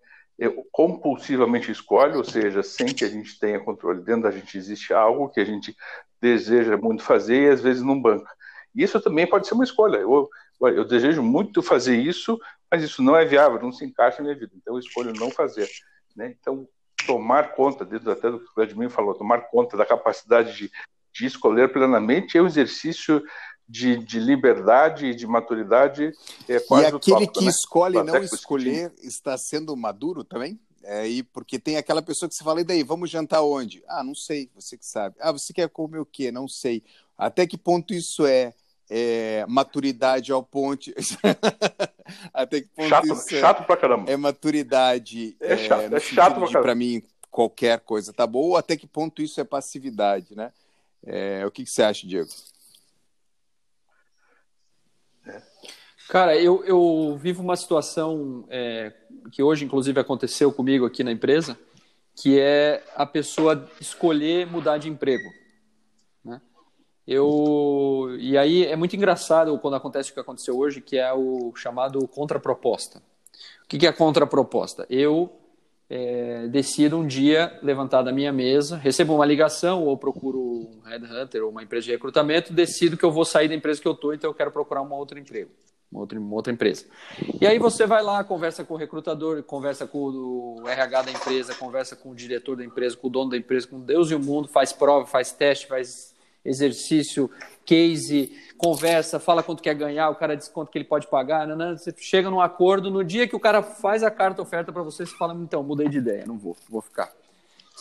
compulsivamente 0.71 1.71
escolhe, 1.71 2.17
ou 2.17 2.25
seja, 2.25 2.63
sem 2.63 2.87
que 2.87 3.05
a 3.05 3.09
gente 3.09 3.39
tenha 3.39 3.61
controle. 3.61 4.03
Dentro 4.03 4.23
da 4.23 4.31
gente 4.31 4.57
existe 4.57 4.93
algo 4.93 5.29
que 5.29 5.41
a 5.41 5.45
gente 5.45 5.77
deseja 6.21 6.77
muito 6.77 7.03
fazer 7.03 7.43
e 7.43 7.49
às 7.51 7.61
vezes 7.61 7.83
não 7.83 8.01
banca. 8.01 8.31
Isso 8.75 9.01
também 9.01 9.27
pode 9.27 9.47
ser 9.47 9.55
uma 9.55 9.65
escolha. 9.65 9.97
Eu, 9.97 10.29
eu 10.61 10.85
desejo 10.85 11.23
muito 11.23 11.63
fazer 11.63 11.97
isso, 11.97 12.39
mas 12.71 12.83
isso 12.83 13.03
não 13.03 13.17
é 13.17 13.25
viável, 13.25 13.61
não 13.61 13.73
se 13.73 13.85
encaixa 13.85 14.19
na 14.19 14.25
minha 14.25 14.39
vida. 14.39 14.53
Então 14.55 14.75
eu 14.75 14.81
escolho 14.81 15.13
não 15.15 15.31
fazer. 15.31 15.69
Né? 16.15 16.35
Então, 16.39 16.69
tomar 17.07 17.55
conta, 17.55 17.85
dentro 17.85 18.11
até 18.11 18.31
do 18.31 18.41
que 18.41 18.47
o 18.47 18.55
Vladimir 18.55 18.91
falou, 18.91 19.15
tomar 19.15 19.43
conta 19.43 19.77
da 19.77 19.87
capacidade 19.87 20.55
de, 20.57 20.71
de 21.15 21.27
escolher 21.27 21.73
plenamente 21.73 22.37
é 22.37 22.43
um 22.43 22.47
exercício 22.47 23.23
de, 23.69 23.97
de 23.99 24.21
liberdade 24.21 25.07
e 25.07 25.15
de 25.15 25.27
maturidade 25.27 26.13
é 26.49 26.61
quase 26.61 26.85
E 26.85 26.97
aquele 26.97 27.27
que 27.27 27.45
né? 27.45 27.51
escolhe 27.51 28.03
não 28.03 28.17
escolher 28.19 28.93
está 29.03 29.37
sendo 29.37 29.77
maduro 29.77 30.23
também? 30.23 30.59
É, 30.85 31.07
e 31.09 31.23
porque 31.25 31.59
tem 31.59 31.77
aquela 31.77 32.01
pessoa 32.01 32.29
que 32.29 32.37
você 32.37 32.45
fala, 32.45 32.61
e 32.61 32.65
daí, 32.65 32.85
vamos 32.85 33.11
jantar 33.11 33.43
onde? 33.43 33.83
Ah, 33.89 34.05
não 34.05 34.15
sei, 34.15 34.49
você 34.55 34.79
que 34.79 34.87
sabe. 34.87 35.17
Ah, 35.19 35.33
você 35.33 35.53
quer 35.53 35.69
comer 35.69 35.99
o 35.99 36.07
quê? 36.07 36.31
Não 36.31 36.47
sei. 36.47 36.85
Até 37.19 37.45
que 37.45 37.59
ponto 37.59 37.93
isso 37.93 38.25
é, 38.25 38.55
é 38.89 39.45
maturidade 39.49 40.31
ao 40.31 40.45
ponto. 40.45 40.93
Até 42.33 42.61
que 42.61 42.69
ponto 42.69 42.89
chato, 42.89 43.05
isso 43.05 43.35
é 43.35 43.41
chato 43.41 43.63
é, 43.63 43.67
pra 43.67 43.77
caramba. 43.77 44.09
é 44.09 44.17
maturidade. 44.17 45.37
É, 45.41 45.57
chato, 45.57 45.93
é, 45.93 45.97
é 45.97 46.01
chato 46.01 46.49
pra. 46.49 46.63
Para 46.63 46.75
mim, 46.77 47.03
qualquer 47.33 47.81
coisa 47.81 48.13
tá 48.13 48.25
boa, 48.25 48.47
ou 48.47 48.57
até 48.57 48.77
que 48.77 48.87
ponto 48.87 49.21
isso 49.21 49.41
é 49.41 49.45
passividade, 49.45 50.37
né? 50.37 50.53
É, 51.05 51.45
o 51.45 51.51
que, 51.51 51.65
que 51.65 51.71
você 51.71 51.83
acha, 51.83 52.07
Diego? 52.07 52.29
Cara, 56.09 56.37
eu, 56.37 56.65
eu 56.65 57.17
vivo 57.21 57.43
uma 57.43 57.57
situação 57.57 58.45
é, 58.49 58.93
que 59.33 59.43
hoje, 59.43 59.65
inclusive, 59.65 59.99
aconteceu 59.99 60.53
comigo 60.53 60.87
aqui 60.87 61.03
na 61.03 61.11
empresa, 61.11 61.59
que 62.15 62.39
é 62.39 62.85
a 62.95 63.05
pessoa 63.05 63.69
escolher 63.81 64.47
mudar 64.47 64.79
de 64.79 64.89
emprego. 64.89 65.29
Né? 66.25 66.41
Eu, 67.07 68.17
e 68.19 68.39
aí 68.39 68.65
é 68.65 68.77
muito 68.77 68.95
engraçado 68.95 69.59
quando 69.59 69.75
acontece 69.75 70.11
o 70.11 70.15
que 70.15 70.21
aconteceu 70.21 70.57
hoje, 70.57 70.81
que 70.81 70.97
é 70.97 71.13
o 71.13 71.53
chamado 71.57 72.07
contraproposta. 72.09 73.03
O 73.65 73.69
que, 73.69 73.85
é 73.87 73.93
contraproposta? 73.93 74.87
Eu 74.89 75.31
é, 75.91 76.47
decido 76.49 76.97
um 76.97 77.07
dia 77.07 77.59
levantar 77.63 78.03
da 78.03 78.13
minha 78.13 78.33
mesa, 78.33 78.77
recebo 78.77 79.15
uma 79.15 79.27
ligação 79.27 79.85
ou 79.85 79.97
procuro 79.99 80.41
um 80.41 80.81
headhunter 80.85 81.43
ou 81.45 81.51
uma 81.51 81.65
empresa 81.65 81.87
de 81.87 81.93
recrutamento, 81.93 82.53
decido 82.53 82.97
que 82.97 83.05
eu 83.05 83.11
vou 83.11 83.25
sair 83.25 83.49
da 83.49 83.55
empresa 83.55 83.81
que 83.81 83.89
eu 83.89 83.93
estou, 83.93 84.15
então 84.15 84.31
eu 84.31 84.35
quero 84.35 84.53
procurar 84.53 84.83
uma 84.83 84.97
outra 84.97 85.19
emprego, 85.19 85.51
uma 85.91 86.01
outra, 86.01 86.19
uma 86.19 86.35
outra 86.35 86.53
empresa. 86.53 86.85
E 87.41 87.47
aí 87.47 87.59
você 87.59 87.87
vai 87.87 88.03
lá, 88.03 88.23
conversa 88.25 88.65
com 88.65 88.75
o 88.75 88.77
recrutador, 88.77 89.43
conversa 89.43 89.87
com 89.87 89.99
o 89.99 90.69
RH 90.69 91.03
da 91.03 91.11
empresa, 91.11 91.55
conversa 91.55 91.97
com 91.97 92.11
o 92.11 92.15
diretor 92.15 92.57
da 92.57 92.65
empresa, 92.65 92.97
com 92.97 93.07
o 93.07 93.11
dono 93.11 93.31
da 93.31 93.37
empresa, 93.37 93.67
com 93.67 93.81
Deus 93.81 94.11
e 94.11 94.15
o 94.15 94.21
mundo, 94.21 94.49
faz 94.49 94.73
prova, 94.73 95.07
faz 95.07 95.33
teste, 95.33 95.67
faz 95.67 96.15
exercício, 96.45 97.31
case, 97.65 98.33
conversa, 98.57 99.19
fala 99.19 99.43
quanto 99.43 99.63
quer 99.63 99.75
ganhar, 99.75 100.09
o 100.11 100.15
cara 100.15 100.37
diz 100.37 100.49
quanto 100.49 100.71
que 100.71 100.79
ele 100.79 100.85
pode 100.85 101.09
pagar, 101.09 101.47
né, 101.47 101.57
né? 101.57 101.77
você 101.77 101.93
chega 101.99 102.31
num 102.31 102.41
acordo, 102.41 102.91
no 102.91 103.03
dia 103.03 103.27
que 103.27 103.35
o 103.35 103.41
cara 103.41 103.63
faz 103.63 104.05
a 104.05 104.11
carta 104.11 104.43
oferta 104.43 104.73
para 104.73 104.83
você, 104.83 105.05
você 105.05 105.17
fala, 105.17 105.35
então, 105.35 105.63
mudei 105.63 105.89
de 105.89 105.99
ideia, 105.99 106.25
não 106.25 106.39
vou, 106.39 106.57
vou 106.69 106.81
ficar. 106.81 107.11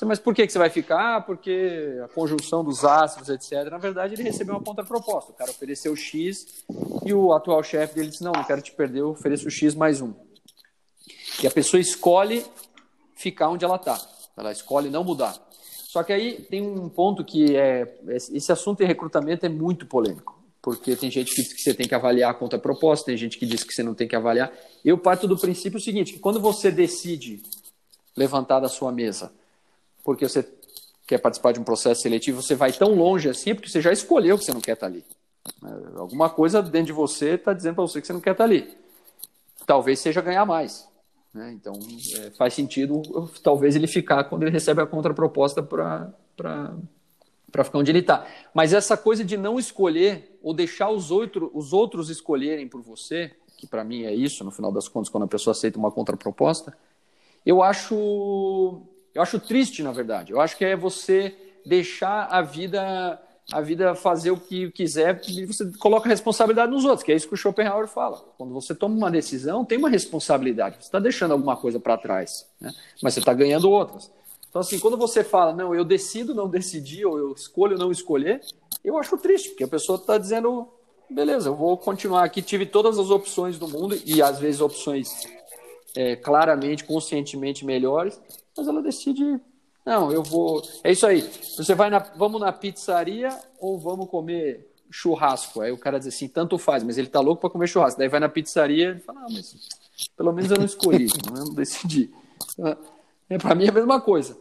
Mas 0.03 0.19
por 0.19 0.35
que, 0.35 0.45
que 0.45 0.51
você 0.51 0.59
vai 0.59 0.69
ficar? 0.69 1.25
Porque 1.25 2.01
a 2.03 2.07
conjunção 2.09 2.63
dos 2.63 2.83
astros, 2.83 3.29
etc. 3.29 3.71
Na 3.71 3.77
verdade, 3.77 4.15
ele 4.15 4.23
recebeu 4.23 4.55
uma 4.55 4.63
contraproposta. 4.63 5.31
O 5.31 5.35
cara 5.35 5.51
ofereceu 5.51 5.95
X 5.95 6.65
e 7.05 7.13
o 7.13 7.31
atual 7.31 7.63
chefe 7.63 7.95
dele 7.95 8.09
disse: 8.09 8.23
Não, 8.23 8.33
não 8.33 8.43
quero 8.43 8.61
te 8.61 8.73
perder, 8.73 8.99
eu 8.99 9.11
ofereço 9.11 9.49
X 9.49 9.73
mais 9.73 10.01
um. 10.01 10.13
E 11.41 11.47
a 11.47 11.51
pessoa 11.51 11.79
escolhe 11.79 12.45
ficar 13.15 13.49
onde 13.49 13.63
ela 13.63 13.77
está. 13.77 13.99
Ela 14.35 14.51
escolhe 14.51 14.89
não 14.89 15.03
mudar. 15.03 15.35
Só 15.95 16.03
que 16.03 16.11
aí 16.11 16.41
tem 16.41 16.61
um 16.61 16.89
ponto 16.89 17.23
que 17.23 17.55
é 17.55 17.97
esse 18.09 18.51
assunto 18.51 18.83
em 18.83 18.85
recrutamento 18.85 19.45
é 19.45 19.49
muito 19.49 19.85
polêmico, 19.85 20.37
porque 20.61 20.93
tem 20.93 21.09
gente 21.09 21.33
que 21.33 21.41
diz 21.41 21.53
que 21.53 21.61
você 21.61 21.73
tem 21.73 21.87
que 21.87 21.95
avaliar 21.95 22.31
a 22.31 22.33
conta 22.33 22.59
proposta, 22.59 23.05
tem 23.05 23.15
gente 23.15 23.37
que 23.37 23.45
diz 23.45 23.63
que 23.63 23.73
você 23.73 23.81
não 23.81 23.93
tem 23.93 24.05
que 24.05 24.15
avaliar. 24.15 24.51
Eu 24.83 24.97
parto 24.97 25.25
do 25.25 25.37
princípio 25.37 25.79
seguinte, 25.79 26.11
que 26.11 26.19
quando 26.19 26.41
você 26.41 26.69
decide 26.69 27.41
levantar 28.13 28.59
da 28.59 28.67
sua 28.67 28.91
mesa, 28.91 29.31
porque 30.05 30.29
você 30.29 30.47
quer 31.07 31.17
participar 31.17 31.51
de 31.51 31.59
um 31.59 31.63
processo 31.63 32.01
seletivo, 32.03 32.41
você 32.41 32.55
vai 32.55 32.71
tão 32.71 32.93
longe 32.95 33.27
assim, 33.27 33.49
é 33.49 33.53
porque 33.55 33.69
você 33.69 33.81
já 33.81 33.91
escolheu 33.91 34.37
que 34.37 34.45
você 34.45 34.53
não 34.53 34.61
quer 34.61 34.73
estar 34.73 34.85
ali. 34.85 35.03
É, 35.63 35.99
alguma 35.99 36.29
coisa 36.29 36.61
dentro 36.61 36.87
de 36.87 36.93
você 36.93 37.31
está 37.31 37.51
dizendo 37.51 37.75
para 37.75 37.83
você 37.83 37.99
que 37.99 38.07
você 38.07 38.13
não 38.13 38.21
quer 38.21 38.31
estar 38.31 38.43
ali. 38.43 38.77
Talvez 39.65 39.99
seja 39.99 40.21
ganhar 40.21 40.45
mais. 40.45 40.87
Né? 41.33 41.51
Então, 41.53 41.73
é, 42.19 42.29
faz 42.31 42.53
sentido 42.53 43.01
talvez 43.43 43.75
ele 43.75 43.87
ficar 43.87 44.23
quando 44.25 44.43
ele 44.43 44.51
recebe 44.51 44.81
a 44.81 44.85
contraproposta 44.85 45.61
para 45.61 46.13
ficar 47.63 47.77
onde 47.77 47.91
ele 47.91 47.99
está. 47.99 48.25
Mas 48.53 48.71
essa 48.71 48.95
coisa 48.95 49.23
de 49.23 49.35
não 49.35 49.59
escolher 49.59 50.39
ou 50.41 50.53
deixar 50.53 50.89
os, 50.89 51.11
outro, 51.11 51.51
os 51.53 51.73
outros 51.73 52.09
escolherem 52.09 52.67
por 52.67 52.81
você, 52.81 53.31
que 53.57 53.67
para 53.67 53.83
mim 53.83 54.03
é 54.03 54.13
isso, 54.13 54.43
no 54.43 54.51
final 54.51 54.71
das 54.71 54.87
contas, 54.87 55.09
quando 55.09 55.23
a 55.23 55.27
pessoa 55.27 55.51
aceita 55.51 55.77
uma 55.77 55.91
contraproposta, 55.91 56.77
eu 57.45 57.61
acho, 57.61 58.81
eu 59.15 59.21
acho 59.21 59.39
triste, 59.39 59.81
na 59.81 59.93
verdade. 59.93 60.33
Eu 60.33 60.41
acho 60.41 60.57
que 60.57 60.65
é 60.65 60.75
você 60.75 61.33
deixar 61.65 62.25
a 62.25 62.41
vida 62.41 63.19
a 63.51 63.61
vida 63.61 63.93
fazer 63.93 64.31
o 64.31 64.37
que 64.37 64.71
quiser 64.71 65.21
e 65.27 65.45
você 65.45 65.71
coloca 65.77 66.07
a 66.07 66.09
responsabilidade 66.09 66.71
nos 66.71 66.83
outros, 66.83 67.03
que 67.03 67.11
é 67.11 67.15
isso 67.15 67.27
que 67.27 67.35
o 67.35 67.37
Schopenhauer 67.37 67.87
fala. 67.87 68.17
Quando 68.39 68.51
você 68.51 68.73
toma 68.73 68.95
uma 68.95 69.11
decisão, 69.11 69.63
tem 69.63 69.77
uma 69.77 69.87
responsabilidade. 69.87 70.77
Você 70.77 70.87
está 70.87 70.99
deixando 70.99 71.33
alguma 71.33 71.55
coisa 71.55 71.79
para 71.79 71.95
trás, 71.95 72.47
né? 72.59 72.73
mas 73.03 73.13
você 73.13 73.19
está 73.19 73.33
ganhando 73.33 73.69
outras. 73.69 74.11
Então, 74.49 74.61
assim, 74.61 74.79
quando 74.79 74.97
você 74.97 75.23
fala, 75.23 75.53
não, 75.53 75.75
eu 75.75 75.85
decido 75.85 76.33
não 76.33 76.49
decidir, 76.49 77.05
ou 77.05 77.19
eu 77.19 77.33
escolho 77.33 77.77
não 77.77 77.91
escolher, 77.91 78.41
eu 78.83 78.97
acho 78.97 79.15
triste, 79.17 79.49
porque 79.49 79.65
a 79.65 79.67
pessoa 79.67 79.97
está 79.97 80.17
dizendo, 80.17 80.67
beleza, 81.07 81.49
eu 81.49 81.55
vou 81.55 81.77
continuar 81.77 82.23
aqui, 82.23 82.41
tive 82.41 82.65
todas 82.65 82.97
as 82.97 83.11
opções 83.11 83.59
do 83.59 83.67
mundo, 83.67 83.95
e 84.05 84.23
às 84.23 84.39
vezes 84.39 84.59
opções 84.59 85.27
é, 85.95 86.15
claramente, 86.15 86.83
conscientemente 86.83 87.65
melhores, 87.65 88.19
mas 88.57 88.67
ela 88.67 88.81
decide 88.81 89.39
não, 89.85 90.11
eu 90.11 90.23
vou. 90.23 90.63
É 90.83 90.91
isso 90.91 91.05
aí. 91.05 91.21
Você 91.21 91.75
vai 91.75 91.91
na. 91.91 91.99
Vamos 91.99 92.41
na 92.41 92.51
pizzaria 92.51 93.29
ou 93.59 93.77
vamos 93.77 94.09
comer 94.09 94.67
churrasco? 94.89 95.61
Aí 95.61 95.71
o 95.71 95.77
cara 95.77 95.99
diz 95.99 96.07
assim, 96.07 96.27
tanto 96.27 96.57
faz, 96.57 96.83
mas 96.83 96.97
ele 96.97 97.07
tá 97.07 97.19
louco 97.19 97.41
para 97.41 97.51
comer 97.51 97.67
churrasco. 97.67 97.99
Daí 97.99 98.09
vai 98.09 98.19
na 98.19 98.27
pizzaria 98.27 98.95
e 98.97 98.99
fala, 98.99 99.21
não, 99.21 99.29
mas 99.29 99.69
pelo 100.17 100.33
menos 100.33 100.49
eu 100.49 100.57
não 100.57 100.65
escolhi, 100.65 101.05
eu 101.29 101.45
não 101.45 101.53
decidi. 101.53 102.11
É, 103.29 103.37
para 103.37 103.53
mim 103.53 103.65
é 103.65 103.69
a 103.69 103.73
mesma 103.73 104.01
coisa. 104.01 104.35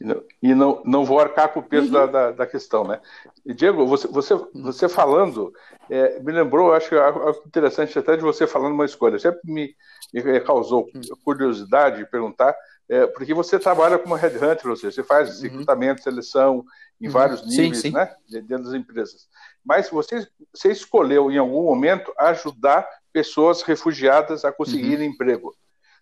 E, 0.00 0.48
e 0.50 0.54
não, 0.54 0.82
não 0.84 1.04
vou 1.04 1.18
arcar 1.18 1.52
com 1.52 1.60
o 1.60 1.62
peso 1.62 1.86
uhum. 1.86 1.92
da, 1.92 2.06
da, 2.06 2.30
da, 2.30 2.46
questão, 2.46 2.84
né? 2.84 3.00
E, 3.44 3.52
Diego, 3.52 3.86
você, 3.86 4.06
você, 4.06 4.34
você 4.54 4.88
falando, 4.88 5.52
é, 5.90 6.20
me 6.20 6.32
lembrou, 6.32 6.72
acho 6.72 6.88
que 6.88 6.94
algo 6.94 7.42
interessante 7.46 7.98
até 7.98 8.16
de 8.16 8.22
você 8.22 8.46
falando 8.46 8.74
uma 8.74 8.84
escolha. 8.84 9.18
Sempre 9.18 9.40
me, 9.44 9.74
me 10.14 10.40
causou 10.40 10.88
curiosidade 11.24 11.98
de 11.98 12.10
perguntar, 12.10 12.54
é, 12.88 13.06
porque 13.08 13.34
você 13.34 13.58
trabalha 13.58 13.98
como 13.98 14.14
headhunter, 14.14 14.70
ou 14.70 14.76
seja, 14.76 14.92
você 14.92 15.02
faz 15.02 15.36
uhum. 15.36 15.42
recrutamento, 15.42 16.02
seleção 16.02 16.64
em 17.00 17.06
uhum. 17.06 17.12
vários 17.12 17.46
níveis, 17.46 17.80
sim, 17.80 17.88
sim. 17.88 17.94
né, 17.94 18.14
dentro 18.28 18.64
das 18.64 18.74
empresas. 18.74 19.28
Mas 19.64 19.90
você, 19.90 20.26
você 20.52 20.70
escolheu, 20.70 21.30
em 21.30 21.38
algum 21.38 21.64
momento, 21.64 22.12
ajudar 22.18 22.88
pessoas 23.12 23.62
refugiadas 23.62 24.44
a 24.44 24.52
conseguirem 24.52 25.08
uhum. 25.08 25.14
emprego. 25.14 25.54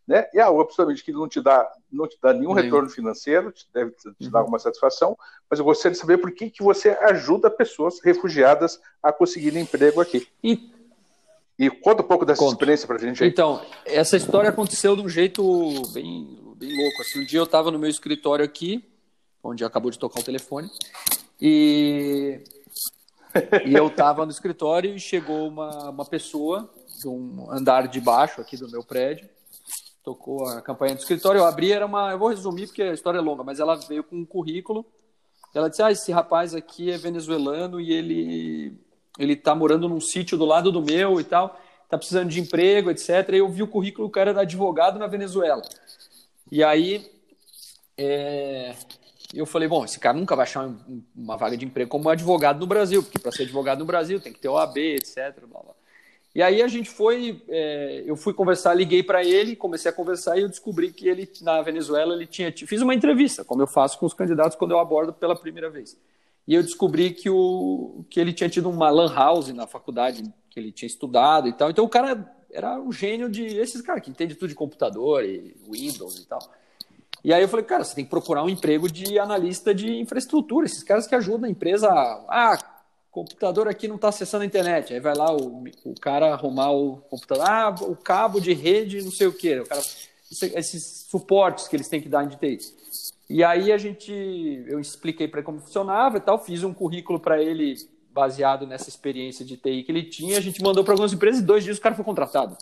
Né? 0.06 0.24
E 0.32 0.38
algo 0.38 0.60
absolutamente 0.60 1.04
que 1.04 1.10
não 1.10 1.28
te 1.28 1.40
dá, 1.40 1.68
não 1.90 2.06
te 2.06 2.16
dá 2.22 2.32
nenhum, 2.32 2.54
nenhum. 2.54 2.62
retorno 2.62 2.88
financeiro, 2.88 3.50
te 3.50 3.66
deve 3.74 3.90
te, 3.90 4.12
te 4.14 4.30
dar 4.30 4.38
uhum. 4.38 4.44
alguma 4.44 4.58
satisfação, 4.60 5.18
mas 5.50 5.58
eu 5.58 5.64
gostaria 5.64 5.92
de 5.92 5.98
saber 5.98 6.18
por 6.18 6.30
que, 6.30 6.48
que 6.48 6.62
você 6.62 6.90
ajuda 6.90 7.50
pessoas 7.50 8.00
refugiadas 8.00 8.80
a 9.02 9.12
conseguirem 9.12 9.62
emprego 9.62 10.00
aqui. 10.00 10.28
E 10.44 10.76
e 11.58 11.70
conta 11.70 12.02
um 12.02 12.06
pouco 12.06 12.26
dessa 12.26 12.40
Conto. 12.40 12.52
experiência 12.52 12.86
pra 12.86 12.98
gente 12.98 13.22
aí. 13.22 13.30
Então, 13.30 13.64
essa 13.86 14.16
história 14.16 14.50
aconteceu 14.50 14.94
de 14.94 15.00
um 15.00 15.08
jeito 15.08 15.42
bem, 15.92 16.38
bem 16.56 16.76
louco. 16.76 17.00
Assim, 17.00 17.22
um 17.22 17.24
dia 17.24 17.38
eu 17.38 17.44
estava 17.44 17.70
no 17.70 17.78
meu 17.78 17.88
escritório 17.88 18.44
aqui, 18.44 18.84
onde 19.42 19.64
acabou 19.64 19.90
de 19.90 19.98
tocar 19.98 20.20
o 20.20 20.24
telefone, 20.24 20.68
e, 21.40 22.42
e 23.64 23.74
eu 23.74 23.86
estava 23.86 24.26
no 24.26 24.30
escritório 24.30 24.94
e 24.94 25.00
chegou 25.00 25.48
uma, 25.48 25.90
uma 25.90 26.04
pessoa 26.04 26.70
de 27.00 27.08
um 27.08 27.50
andar 27.50 27.88
de 27.88 28.00
baixo 28.00 28.40
aqui 28.40 28.56
do 28.56 28.70
meu 28.70 28.82
prédio, 28.82 29.28
tocou 30.06 30.46
a 30.46 30.62
campanha 30.62 30.94
do 30.94 31.00
escritório, 31.00 31.40
eu 31.40 31.44
abri, 31.44 31.72
era 31.72 31.84
uma, 31.84 32.12
eu 32.12 32.18
vou 32.18 32.28
resumir 32.28 32.68
porque 32.68 32.80
a 32.80 32.94
história 32.94 33.18
é 33.18 33.20
longa, 33.20 33.42
mas 33.42 33.58
ela 33.58 33.74
veio 33.74 34.04
com 34.04 34.14
um 34.14 34.24
currículo, 34.24 34.86
ela 35.52 35.68
disse, 35.68 35.82
ah, 35.82 35.90
esse 35.90 36.12
rapaz 36.12 36.54
aqui 36.54 36.92
é 36.92 36.96
venezuelano 36.96 37.80
e 37.80 37.92
ele 37.92 38.78
ele 39.18 39.32
está 39.32 39.52
morando 39.52 39.88
num 39.88 40.00
sítio 40.00 40.38
do 40.38 40.44
lado 40.44 40.70
do 40.70 40.80
meu 40.80 41.18
e 41.18 41.24
tal, 41.24 41.58
está 41.82 41.98
precisando 41.98 42.28
de 42.28 42.38
emprego, 42.38 42.90
etc. 42.90 43.30
E 43.32 43.38
eu 43.38 43.48
vi 43.48 43.64
o 43.64 43.66
currículo, 43.66 44.06
o 44.06 44.10
cara 44.10 44.30
era 44.30 44.42
advogado 44.42 44.98
na 44.98 45.08
Venezuela. 45.08 45.62
E 46.52 46.62
aí 46.62 47.10
é, 47.96 48.76
eu 49.34 49.46
falei, 49.46 49.66
bom, 49.66 49.84
esse 49.84 49.98
cara 49.98 50.16
nunca 50.16 50.36
vai 50.36 50.44
achar 50.44 50.70
uma 51.16 51.36
vaga 51.36 51.56
de 51.56 51.64
emprego 51.64 51.90
como 51.90 52.08
advogado 52.10 52.60
no 52.60 52.66
Brasil, 52.66 53.02
porque 53.02 53.18
para 53.18 53.32
ser 53.32 53.44
advogado 53.44 53.80
no 53.80 53.86
Brasil 53.86 54.20
tem 54.20 54.32
que 54.32 54.38
ter 54.38 54.48
OAB, 54.48 54.76
etc. 54.76 55.34
Blá, 55.48 55.62
blá. 55.62 55.74
E 56.36 56.42
aí 56.42 56.60
a 56.60 56.68
gente 56.68 56.90
foi, 56.90 57.42
é, 57.48 58.02
eu 58.04 58.14
fui 58.14 58.34
conversar, 58.34 58.74
liguei 58.74 59.02
para 59.02 59.24
ele, 59.24 59.56
comecei 59.56 59.90
a 59.90 59.94
conversar 59.94 60.36
e 60.36 60.42
eu 60.42 60.50
descobri 60.50 60.92
que 60.92 61.08
ele 61.08 61.26
na 61.40 61.62
Venezuela 61.62 62.12
ele 62.12 62.26
tinha, 62.26 62.52
fiz 62.52 62.82
uma 62.82 62.94
entrevista, 62.94 63.42
como 63.42 63.62
eu 63.62 63.66
faço 63.66 63.98
com 63.98 64.04
os 64.04 64.12
candidatos 64.12 64.54
quando 64.54 64.72
eu 64.72 64.78
abordo 64.78 65.14
pela 65.14 65.34
primeira 65.34 65.70
vez. 65.70 65.98
E 66.46 66.54
eu 66.54 66.62
descobri 66.62 67.12
que, 67.12 67.30
o, 67.30 68.04
que 68.10 68.20
ele 68.20 68.34
tinha 68.34 68.50
tido 68.50 68.68
uma 68.68 68.90
lan 68.90 69.10
house 69.14 69.48
na 69.48 69.66
faculdade 69.66 70.30
que 70.50 70.60
ele 70.60 70.70
tinha 70.70 70.86
estudado 70.86 71.48
e 71.48 71.54
tal. 71.54 71.70
Então 71.70 71.86
o 71.86 71.88
cara 71.88 72.30
era 72.52 72.78
um 72.78 72.92
gênio 72.92 73.30
de 73.30 73.42
esses 73.42 73.80
caras 73.80 74.02
que 74.02 74.10
entende 74.10 74.34
tudo 74.34 74.50
de 74.50 74.54
computador 74.54 75.24
e 75.24 75.56
Windows 75.66 76.18
e 76.18 76.26
tal. 76.26 76.40
E 77.24 77.32
aí 77.32 77.40
eu 77.40 77.48
falei, 77.48 77.64
cara, 77.64 77.82
você 77.82 77.94
tem 77.94 78.04
que 78.04 78.10
procurar 78.10 78.44
um 78.44 78.50
emprego 78.50 78.92
de 78.92 79.18
analista 79.18 79.74
de 79.74 79.90
infraestrutura, 79.90 80.66
esses 80.66 80.82
caras 80.82 81.06
que 81.06 81.14
ajudam 81.14 81.48
a 81.48 81.50
empresa 81.50 81.88
a. 81.88 82.26
Ah, 82.28 82.75
computador 83.16 83.66
aqui 83.66 83.88
não 83.88 83.96
está 83.96 84.10
acessando 84.10 84.42
a 84.42 84.46
internet. 84.46 84.92
Aí 84.92 85.00
vai 85.00 85.14
lá 85.14 85.34
o, 85.34 85.64
o 85.84 85.94
cara 85.98 86.34
arrumar 86.34 86.70
o 86.70 86.98
computador. 87.08 87.46
Ah, 87.48 87.74
o 87.80 87.96
cabo 87.96 88.38
de 88.38 88.52
rede, 88.52 89.00
não 89.00 89.10
sei 89.10 89.26
o 89.26 89.32
quê. 89.32 89.58
O 89.58 89.66
cara, 89.66 89.80
esses 90.30 91.06
suportes 91.08 91.66
que 91.66 91.74
eles 91.74 91.88
têm 91.88 92.02
que 92.02 92.10
dar 92.10 92.24
em 92.24 92.28
TI. 92.28 92.58
E 93.30 93.42
aí 93.42 93.72
a 93.72 93.78
gente, 93.78 94.12
eu 94.66 94.78
expliquei 94.78 95.26
para 95.26 95.40
ele 95.40 95.46
como 95.46 95.60
funcionava 95.60 96.18
e 96.18 96.20
tal, 96.20 96.38
fiz 96.38 96.62
um 96.62 96.74
currículo 96.74 97.18
para 97.18 97.42
ele 97.42 97.74
baseado 98.12 98.66
nessa 98.66 98.90
experiência 98.90 99.46
de 99.46 99.56
TI 99.56 99.82
que 99.82 99.92
ele 99.92 100.04
tinha, 100.04 100.36
a 100.36 100.40
gente 100.40 100.62
mandou 100.62 100.84
para 100.84 100.92
algumas 100.92 101.12
empresas 101.12 101.40
e 101.40 101.44
dois 101.44 101.64
dias 101.64 101.78
o 101.78 101.80
cara 101.80 101.94
foi 101.94 102.04
contratado. 102.04 102.56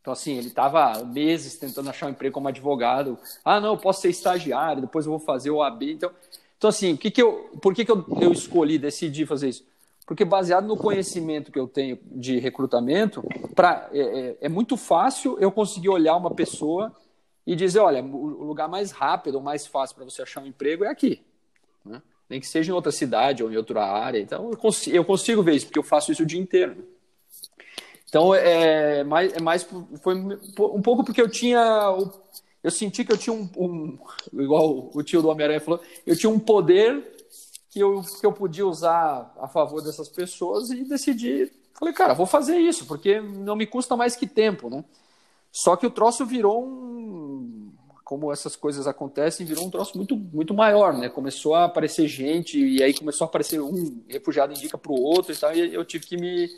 Então, 0.00 0.12
assim, 0.12 0.36
ele 0.36 0.48
estava 0.48 1.04
meses 1.04 1.58
tentando 1.58 1.88
achar 1.88 2.06
um 2.06 2.10
emprego 2.10 2.34
como 2.34 2.48
advogado. 2.48 3.18
Ah, 3.44 3.60
não, 3.60 3.70
eu 3.70 3.76
posso 3.76 4.02
ser 4.02 4.10
estagiário, 4.10 4.82
depois 4.82 5.06
eu 5.06 5.10
vou 5.10 5.20
fazer 5.20 5.50
o 5.50 5.62
AB. 5.62 5.92
Então, 5.92 6.10
então 6.60 6.68
assim, 6.68 6.94
que 6.94 7.10
que 7.10 7.22
eu, 7.22 7.50
por 7.62 7.74
que, 7.74 7.86
que 7.86 7.90
eu, 7.90 8.04
eu 8.20 8.32
escolhi, 8.32 8.78
decidi 8.78 9.24
fazer 9.24 9.48
isso? 9.48 9.64
Porque 10.04 10.26
baseado 10.26 10.66
no 10.66 10.76
conhecimento 10.76 11.50
que 11.50 11.58
eu 11.58 11.66
tenho 11.66 11.98
de 12.04 12.38
recrutamento, 12.38 13.24
pra, 13.54 13.88
é, 13.94 14.00
é, 14.00 14.36
é 14.42 14.48
muito 14.50 14.76
fácil 14.76 15.38
eu 15.40 15.50
conseguir 15.50 15.88
olhar 15.88 16.14
uma 16.16 16.34
pessoa 16.34 16.94
e 17.46 17.56
dizer, 17.56 17.78
olha, 17.78 18.04
o 18.04 18.44
lugar 18.44 18.68
mais 18.68 18.90
rápido 18.90 19.36
ou 19.36 19.40
mais 19.40 19.66
fácil 19.66 19.96
para 19.96 20.04
você 20.04 20.20
achar 20.20 20.42
um 20.42 20.46
emprego 20.46 20.84
é 20.84 20.88
aqui. 20.88 21.22
Né? 21.82 22.02
Nem 22.28 22.38
que 22.38 22.46
seja 22.46 22.70
em 22.70 22.74
outra 22.74 22.92
cidade 22.92 23.42
ou 23.42 23.50
em 23.50 23.56
outra 23.56 23.82
área. 23.82 24.18
Então, 24.18 24.50
eu 24.50 24.56
consigo, 24.58 24.94
eu 24.94 25.04
consigo 25.04 25.42
ver 25.42 25.54
isso, 25.54 25.64
porque 25.64 25.78
eu 25.78 25.82
faço 25.82 26.12
isso 26.12 26.24
o 26.24 26.26
dia 26.26 26.38
inteiro. 26.38 26.74
Né? 26.74 26.82
Então, 28.06 28.34
é 28.34 29.02
mais, 29.02 29.32
é 29.32 29.40
mais 29.40 29.66
foi 30.02 30.14
um 30.14 30.82
pouco 30.82 31.04
porque 31.04 31.22
eu 31.22 31.30
tinha. 31.30 31.96
Eu 32.62 32.70
senti 32.70 33.04
que 33.04 33.12
eu 33.12 33.18
tinha 33.18 33.34
um. 33.34 33.48
um 33.56 33.98
igual 34.34 34.90
o 34.94 35.02
tio 35.02 35.22
do 35.22 35.28
Homem-Aranha 35.28 35.60
falou, 35.60 35.80
eu 36.06 36.16
tinha 36.16 36.30
um 36.30 36.38
poder 36.38 37.16
que 37.70 37.80
eu, 37.80 38.02
que 38.02 38.26
eu 38.26 38.32
podia 38.32 38.66
usar 38.66 39.32
a 39.40 39.48
favor 39.48 39.82
dessas 39.82 40.08
pessoas 40.08 40.70
e 40.70 40.84
decidi. 40.84 41.50
Falei, 41.78 41.94
cara, 41.94 42.12
vou 42.12 42.26
fazer 42.26 42.58
isso, 42.58 42.84
porque 42.84 43.20
não 43.20 43.56
me 43.56 43.66
custa 43.66 43.96
mais 43.96 44.14
que 44.14 44.26
tempo, 44.26 44.68
né? 44.68 44.84
Só 45.50 45.76
que 45.76 45.86
o 45.86 45.90
troço 45.90 46.26
virou 46.26 46.62
um. 46.62 47.72
Como 48.04 48.32
essas 48.32 48.56
coisas 48.56 48.88
acontecem, 48.88 49.46
virou 49.46 49.64
um 49.64 49.70
troço 49.70 49.96
muito, 49.96 50.16
muito 50.16 50.52
maior, 50.52 50.92
né? 50.92 51.08
Começou 51.08 51.54
a 51.54 51.64
aparecer 51.64 52.08
gente, 52.08 52.58
e 52.58 52.82
aí 52.82 52.92
começou 52.92 53.24
a 53.24 53.28
aparecer 53.28 53.60
um 53.60 54.02
refugiado 54.08 54.52
indica 54.52 54.76
para 54.76 54.90
o 54.90 55.00
outro 55.00 55.32
e 55.32 55.36
tal, 55.36 55.54
e 55.54 55.72
eu 55.72 55.84
tive 55.84 56.06
que 56.06 56.16
me, 56.16 56.50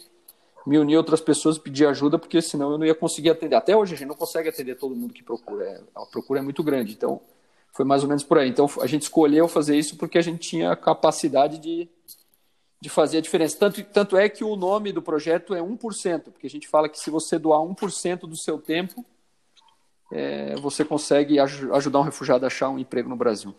me 0.66 0.78
unir 0.78 0.94
a 0.94 0.98
outras 0.98 1.20
pessoas 1.20 1.56
e 1.56 1.60
pedir 1.60 1.86
ajuda, 1.86 2.18
porque 2.18 2.40
senão 2.40 2.72
eu 2.72 2.78
não 2.78 2.86
ia 2.86 2.94
conseguir 2.94 3.30
atender. 3.30 3.56
Até 3.56 3.76
hoje 3.76 3.94
a 3.94 3.96
gente 3.96 4.08
não 4.08 4.14
consegue 4.14 4.48
atender 4.48 4.76
todo 4.76 4.94
mundo 4.94 5.12
que 5.12 5.22
procura, 5.22 5.64
é, 5.64 5.80
a 5.94 6.06
procura 6.06 6.40
é 6.40 6.42
muito 6.42 6.62
grande, 6.62 6.92
então 6.92 7.20
foi 7.72 7.84
mais 7.84 8.02
ou 8.02 8.08
menos 8.08 8.22
por 8.22 8.38
aí. 8.38 8.48
Então 8.48 8.68
a 8.80 8.86
gente 8.86 9.02
escolheu 9.02 9.48
fazer 9.48 9.76
isso 9.76 9.96
porque 9.96 10.18
a 10.18 10.22
gente 10.22 10.38
tinha 10.38 10.76
capacidade 10.76 11.58
de, 11.58 11.88
de 12.80 12.88
fazer 12.88 13.18
a 13.18 13.20
diferença. 13.20 13.56
Tanto, 13.58 13.82
tanto 13.84 14.16
é 14.16 14.28
que 14.28 14.44
o 14.44 14.54
nome 14.56 14.92
do 14.92 15.02
projeto 15.02 15.54
é 15.54 15.60
1%, 15.60 16.24
porque 16.24 16.46
a 16.46 16.50
gente 16.50 16.68
fala 16.68 16.88
que 16.88 16.98
se 16.98 17.10
você 17.10 17.38
doar 17.38 17.60
1% 17.60 18.20
do 18.20 18.36
seu 18.36 18.58
tempo, 18.58 19.04
é, 20.12 20.54
você 20.56 20.84
consegue 20.84 21.40
aj 21.40 21.70
ajudar 21.72 22.00
um 22.00 22.02
refugiado 22.02 22.44
a 22.44 22.48
achar 22.48 22.68
um 22.68 22.78
emprego 22.78 23.08
no 23.08 23.16
Brasil. 23.16 23.54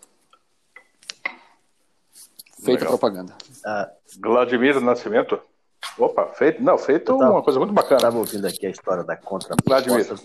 Feita 2.63 2.85
Legal. 2.85 2.97
propaganda. 2.97 3.35
Ah, 3.65 3.91
Vladimir 4.21 4.79
Nascimento? 4.79 5.41
Opa, 5.97 6.27
feito, 6.33 6.61
não, 6.61 6.77
feito 6.77 7.17
tava, 7.17 7.31
uma 7.31 7.43
coisa 7.43 7.59
muito 7.59 7.73
bacana. 7.73 7.97
Estava 7.97 8.17
ouvindo 8.17 8.47
aqui 8.47 8.65
a 8.65 8.69
história 8.69 9.03
da 9.03 9.15
contraproposta. 9.15 10.15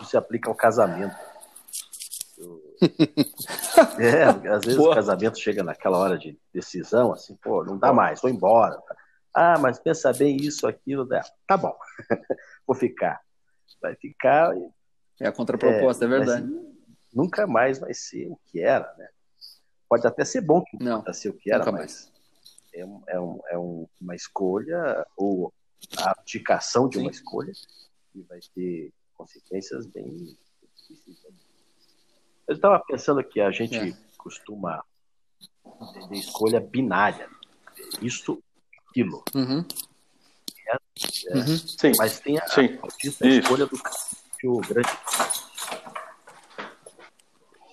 Isso 0.00 0.04
se 0.04 0.16
aplica 0.16 0.48
ao 0.48 0.54
casamento. 0.54 1.14
é, 3.98 4.24
às 4.24 4.64
vezes 4.64 4.78
o 4.78 4.94
casamento 4.94 5.38
chega 5.38 5.62
naquela 5.64 5.98
hora 5.98 6.16
de 6.16 6.38
decisão, 6.52 7.12
assim, 7.12 7.36
pô, 7.36 7.64
não 7.64 7.76
dá 7.76 7.92
mais, 7.92 8.20
vou 8.20 8.30
embora. 8.30 8.80
Ah, 9.34 9.58
mas 9.58 9.78
pensa 9.78 10.12
bem 10.12 10.36
isso, 10.36 10.66
aquilo, 10.66 11.04
né? 11.06 11.20
tá 11.46 11.56
bom, 11.56 11.76
vou 12.66 12.76
ficar. 12.76 13.20
Vai 13.80 13.94
ficar. 13.96 14.54
É 15.20 15.28
a 15.28 15.32
contraproposta, 15.32 16.04
é, 16.04 16.06
é 16.06 16.08
verdade. 16.08 16.48
Nunca 17.12 17.46
mais 17.46 17.78
vai 17.78 17.94
ser 17.94 18.28
o 18.28 18.38
que 18.46 18.60
era, 18.60 18.92
né? 18.96 19.08
Pode 19.88 20.06
até 20.06 20.24
ser 20.24 20.40
bom 20.40 20.62
que 20.62 20.82
não 20.82 21.02
vai 21.02 21.14
ser 21.14 21.30
o 21.30 21.32
que 21.32 21.50
era, 21.50 21.64
mas 21.64 21.74
mais. 21.74 22.12
é, 22.12 22.17
é, 22.80 23.20
um, 23.20 23.40
é 23.48 23.58
um, 23.58 23.86
uma 24.00 24.14
escolha, 24.14 25.06
ou 25.16 25.52
a 25.96 26.10
abdicação 26.10 26.88
de 26.88 26.96
Sim. 26.96 27.02
uma 27.02 27.10
escolha, 27.10 27.52
que 28.12 28.22
vai 28.22 28.40
ter 28.54 28.92
consequências 29.16 29.86
bem 29.86 30.36
difíceis. 30.88 31.18
Eu 32.46 32.54
estava 32.54 32.78
pensando 32.80 33.22
que 33.22 33.40
a 33.40 33.50
gente 33.50 33.76
é. 33.76 33.96
costuma 34.16 34.82
entender 35.64 36.16
escolha 36.16 36.60
binária. 36.60 37.28
Isto, 38.00 38.42
aquilo. 38.88 39.22
Uhum. 39.34 39.64
É, 40.66 40.76
é, 41.28 41.36
uhum. 41.36 41.58
Sim. 41.58 41.92
Mas 41.96 42.20
tem 42.20 42.38
a, 42.38 42.46
Sim. 42.48 42.78
a, 42.82 43.26
a 43.26 43.28
escolha 43.28 43.66
do 43.66 43.78
que 44.38 44.46
o 44.46 44.58
grande. 44.60 44.88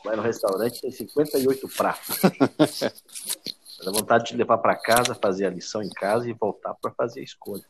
Vai 0.04 0.16
no 0.16 0.22
restaurante, 0.22 0.82
tem 0.82 0.92
58 0.92 1.68
pratos. 1.70 2.20
Dá 3.84 3.92
vontade 3.92 4.32
de 4.32 4.38
levar 4.38 4.58
para 4.60 4.76
casa, 4.76 5.16
fazer 5.16 5.46
a 5.46 5.50
lição 5.50 5.82
em 5.82 5.90
casa 5.90 6.30
e 6.30 6.34
voltar 6.34 6.74
para 6.76 6.92
fazer 6.92 7.20
a 7.20 7.24
escolha. 7.24 7.66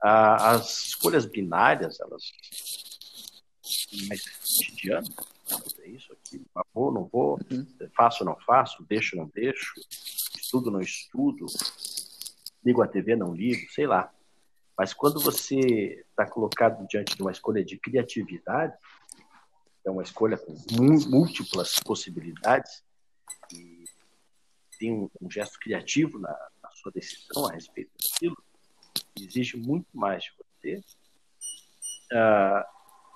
as 0.00 0.86
escolhas 0.86 1.26
binárias, 1.26 2.00
elas 2.00 2.22
mais 4.08 4.22
cotidianas, 4.38 5.08
é 5.80 5.88
isso 5.88 6.12
aqui, 6.12 6.42
vou, 6.72 6.92
não 6.92 7.04
vou, 7.04 7.38
uhum. 7.50 7.66
faço, 7.94 8.24
não 8.24 8.36
faço, 8.36 8.84
deixo, 8.88 9.16
não 9.16 9.30
deixo, 9.34 9.74
estudo, 10.36 10.70
não 10.70 10.80
estudo, 10.80 11.46
ligo 12.64 12.82
a 12.82 12.88
TV, 12.88 13.16
não 13.16 13.34
ligo, 13.34 13.70
sei 13.72 13.86
lá. 13.86 14.12
Mas 14.76 14.94
quando 14.94 15.20
você 15.20 16.04
está 16.10 16.24
colocado 16.26 16.86
diante 16.86 17.16
de 17.16 17.22
uma 17.22 17.32
escolha 17.32 17.64
de 17.64 17.76
criatividade, 17.78 18.74
é 19.84 19.90
uma 19.90 20.02
escolha 20.02 20.36
com 20.36 20.54
múltiplas 21.08 21.78
possibilidades, 21.84 22.84
e 23.52 23.77
tem 24.78 24.92
um, 24.92 25.10
um 25.20 25.30
gesto 25.30 25.58
criativo 25.58 26.18
na, 26.18 26.30
na, 26.62 26.70
sua 26.70 26.92
decisão 26.92 27.46
a 27.46 27.52
respeito 27.52 27.90
daquilo, 28.00 28.36
exige 29.16 29.56
muito 29.56 29.86
mais 29.92 30.24
de 30.24 30.32
você. 30.38 30.82
Uh, 32.12 32.64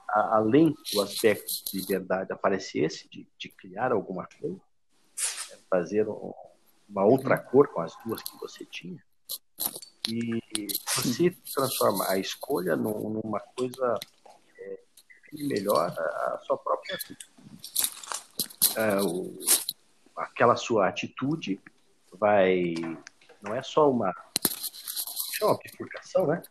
além 0.09 0.75
do 0.93 1.01
aspecto 1.01 1.65
de 1.71 1.81
liberdade 1.81 2.33
aparece 2.33 2.81
esse, 2.81 3.09
de, 3.09 3.27
de 3.39 3.49
criar 3.49 3.93
alguma 3.93 4.27
coisa, 4.27 4.61
né, 5.51 5.59
fazer 5.71 6.09
um, 6.09 6.35
uma 6.89 7.05
outra 7.05 7.39
cor 7.39 7.69
com 7.69 7.81
as 7.81 7.95
duas 8.05 8.23
que 8.23 8.37
você 8.39 8.65
tinha, 8.67 9.03
e 10.09 10.41
você 10.97 11.31
transforma 11.55 12.09
a 12.09 12.19
escolha 12.19 12.77
numa 12.77 13.41
coisa 13.41 13.99
é, 14.59 14.81
melhor 15.33 15.91
a 15.97 16.39
sua 16.45 16.59
própria 16.59 16.99
vida. 17.09 17.25
É, 18.77 19.01
o, 19.01 19.39
aquela 20.17 20.57
sua 20.57 20.89
atitude 20.89 21.61
vai. 22.13 22.75
Não 23.43 23.55
é 23.55 23.63
só 23.63 23.91
uma. 23.91 24.15
É 25.41 25.45
uma 25.45 25.59
bifurcação, 25.59 26.27
né? 26.27 26.43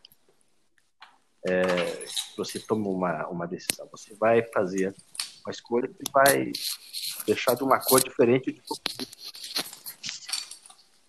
é, 1.44 1.64
você 2.36 2.58
toma 2.58 2.88
uma, 2.88 3.26
uma 3.28 3.46
decisão. 3.46 3.88
Você 3.90 4.14
vai 4.14 4.42
fazer 4.42 4.94
uma 5.44 5.50
escolha 5.50 5.88
que 5.88 6.10
vai 6.12 6.52
deixar 7.26 7.54
de 7.54 7.64
uma 7.64 7.80
cor 7.80 8.02
diferente 8.02 8.52
de 8.52 8.62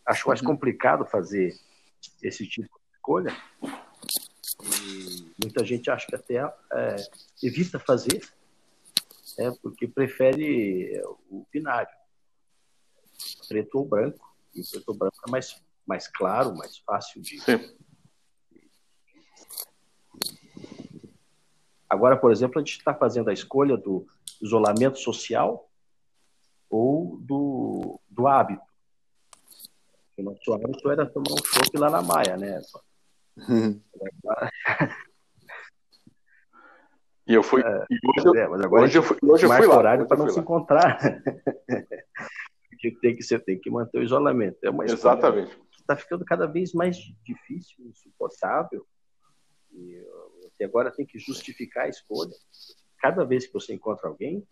Acho 0.06 0.28
mais 0.28 0.42
uhum. 0.42 0.48
complicado 0.48 1.06
fazer 1.06 1.58
esse 2.22 2.46
tipo 2.46 2.68
de 2.68 2.96
escolha. 2.96 3.36
E 4.62 5.32
muita 5.42 5.64
gente 5.64 5.90
acha 5.90 6.06
que 6.08 6.16
até 6.16 6.36
é, 6.74 6.96
evita 7.42 7.80
fazer, 7.80 8.22
é, 9.40 9.50
porque 9.62 9.88
prefere 9.88 11.02
o 11.30 11.46
binário, 11.52 11.96
preto 13.54 13.76
ou 13.76 13.86
branco. 13.86 14.36
E 14.56 14.64
preto 14.68 14.90
ou 14.90 14.96
branco 14.96 15.16
é 15.28 15.32
mais, 15.32 15.64
mais 15.86 16.08
claro, 16.08 16.56
mais 16.56 16.80
fácil 16.80 17.22
de, 17.22 17.40
Sim 17.40 17.60
Agora, 21.88 22.18
por 22.18 22.32
exemplo, 22.32 22.58
a 22.58 22.62
gente 22.62 22.80
está 22.80 22.92
fazendo 22.96 23.30
a 23.30 23.34
escolha 23.34 23.78
do 23.78 24.08
isolamento 24.42 24.98
social 24.98 25.70
ou 26.68 27.20
do, 27.20 28.00
do 28.10 28.26
hábito. 28.28 28.64
O 30.18 30.24
nosso 30.24 30.52
hábito 30.54 30.90
era 30.90 31.06
tomar 31.06 31.34
um 31.34 31.38
chopp 31.46 31.78
lá 31.78 31.92
na 31.92 32.02
Maia, 32.02 32.36
né? 32.36 32.60
e 37.28 37.34
eu 37.36 37.44
fui. 37.44 37.62
É, 37.62 37.86
hoje, 38.26 38.40
é, 38.40 38.48
mas 38.48 38.62
agora 38.62 38.86
hoje 38.86 38.98
eu 38.98 39.04
fui, 39.04 39.18
hoje 39.22 39.46
eu 39.46 39.52
fui 39.52 39.68
lá. 39.68 39.78
horário 39.78 40.08
para 40.08 40.18
não 40.18 40.28
se 40.30 40.40
encontrar. 40.40 40.98
Porque 42.84 43.00
tem 43.00 43.16
que, 43.16 43.24
você 43.24 43.40
tem 43.40 43.58
que 43.58 43.70
manter 43.70 44.00
o 44.00 44.04
isolamento. 44.04 44.58
É 44.62 44.70
uma 44.70 44.84
Exatamente. 44.84 45.58
Está 45.80 45.96
ficando 45.96 46.26
cada 46.26 46.46
vez 46.46 46.74
mais 46.74 46.98
difícil, 47.24 47.86
insuportável. 47.86 48.86
E 49.72 50.06
você 50.42 50.66
agora 50.66 50.92
tem 50.92 51.06
que 51.06 51.18
justificar 51.18 51.86
a 51.86 51.90
escolha. 51.90 52.36
Cada 53.00 53.24
vez 53.24 53.48
que 53.48 53.54
você 53.54 53.74
encontra 53.74 54.10
alguém, 54.10 54.46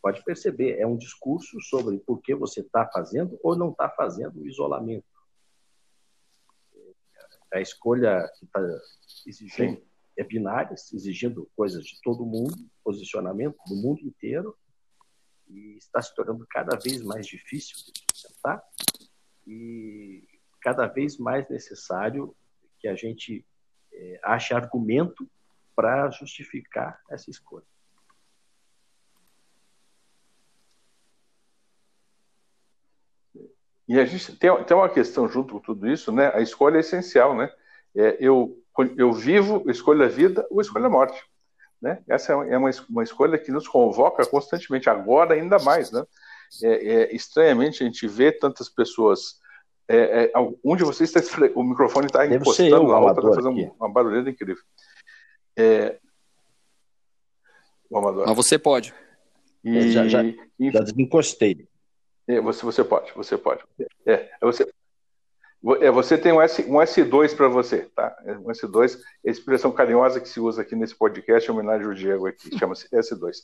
pode 0.00 0.22
perceber, 0.24 0.78
é 0.78 0.86
um 0.86 0.96
discurso 0.96 1.60
sobre 1.60 1.98
por 1.98 2.20
que 2.20 2.34
você 2.34 2.60
está 2.60 2.88
fazendo 2.88 3.38
ou 3.42 3.56
não 3.56 3.70
está 3.70 3.88
fazendo 3.90 4.40
o 4.40 4.46
isolamento. 4.46 5.06
A 7.52 7.60
escolha 7.60 8.30
que 8.38 8.44
está 8.44 8.60
exigindo 9.26 9.76
Sim. 9.76 9.82
é 10.16 10.24
binária, 10.24 10.74
exigindo 10.74 11.50
coisas 11.56 11.84
de 11.84 12.00
todo 12.00 12.24
mundo, 12.24 12.56
posicionamento 12.84 13.56
do 13.66 13.74
mundo 13.74 14.00
inteiro, 14.02 14.56
e 15.52 15.76
está 15.76 16.00
se 16.00 16.14
tornando 16.14 16.46
cada 16.48 16.76
vez 16.76 17.02
mais 17.02 17.26
difícil 17.26 17.76
de 17.76 17.92
sustentar 18.10 18.62
e 19.46 20.26
cada 20.60 20.86
vez 20.86 21.18
mais 21.18 21.48
necessário 21.48 22.34
que 22.78 22.88
a 22.88 22.94
gente 22.94 23.44
é, 23.92 24.20
ache 24.22 24.54
argumento 24.54 25.28
para 25.74 26.10
justificar 26.10 27.00
essa 27.10 27.30
escolha. 27.30 27.66
E 33.88 33.98
a 33.98 34.04
gente 34.04 34.36
tem, 34.36 34.64
tem 34.64 34.76
uma 34.76 34.88
questão 34.88 35.28
junto 35.28 35.54
com 35.54 35.60
tudo 35.60 35.88
isso, 35.88 36.12
né? 36.12 36.32
A 36.34 36.40
escolha 36.40 36.76
é 36.76 36.80
essencial, 36.80 37.36
né? 37.36 37.52
É, 37.94 38.16
eu, 38.20 38.58
eu 38.96 39.12
vivo, 39.12 39.68
escolho 39.70 40.04
a 40.04 40.08
vida 40.08 40.46
ou 40.50 40.60
escolho 40.60 40.86
a 40.86 40.90
morte. 40.90 41.22
Né? 41.82 42.00
Essa 42.08 42.32
é 42.32 42.56
uma, 42.56 42.70
uma 42.88 43.02
escolha 43.02 43.36
que 43.36 43.50
nos 43.50 43.66
convoca 43.66 44.24
constantemente, 44.24 44.88
agora 44.88 45.34
ainda 45.34 45.58
mais. 45.58 45.90
Né? 45.90 46.04
É, 46.62 46.68
é, 46.68 47.14
estranhamente, 47.14 47.82
a 47.82 47.86
gente 47.86 48.06
vê 48.06 48.30
tantas 48.30 48.68
pessoas 48.68 49.40
É, 49.88 50.24
é, 50.26 50.32
um 50.64 50.76
de 50.76 50.84
vocês 50.84 51.14
está 51.14 51.20
o 51.56 51.64
microfone 51.64 52.06
está 52.06 52.24
encostando 52.24 52.76
eu, 52.76 52.88
na 52.88 52.98
outra, 53.00 53.24
está 53.24 53.34
fazendo 53.34 53.60
aqui. 53.60 53.72
uma 53.80 53.92
barulhenta 53.92 54.30
incrível. 54.30 54.62
É, 55.56 55.98
o 57.90 57.98
amador. 57.98 58.26
Mas 58.26 58.36
você 58.36 58.58
pode. 58.58 58.94
E, 59.64 59.76
é, 59.76 59.88
já, 59.88 60.08
já, 60.08 60.22
já 60.22 60.80
desencostei. 60.80 61.68
É, 62.28 62.40
você, 62.40 62.64
você 62.64 62.84
pode, 62.84 63.12
você 63.14 63.36
pode. 63.36 63.64
É, 64.06 64.12
é 64.12 64.30
você, 64.40 64.62
é, 64.62 64.72
você 65.62 66.18
tem 66.18 66.32
um, 66.32 66.42
S, 66.42 66.62
um 66.68 66.74
S2 66.74 67.36
para 67.36 67.46
você, 67.46 67.88
tá? 67.94 68.16
Um 68.26 68.50
S2, 68.50 68.98
a 69.24 69.30
expressão 69.30 69.70
carinhosa 69.70 70.20
que 70.20 70.28
se 70.28 70.40
usa 70.40 70.62
aqui 70.62 70.74
nesse 70.74 70.94
podcast 70.96 71.48
em 71.48 71.54
homenagem 71.54 71.86
ao 71.86 71.94
Diego 71.94 72.26
aqui, 72.26 72.50
chama-se 72.58 72.88
S2. 72.90 73.36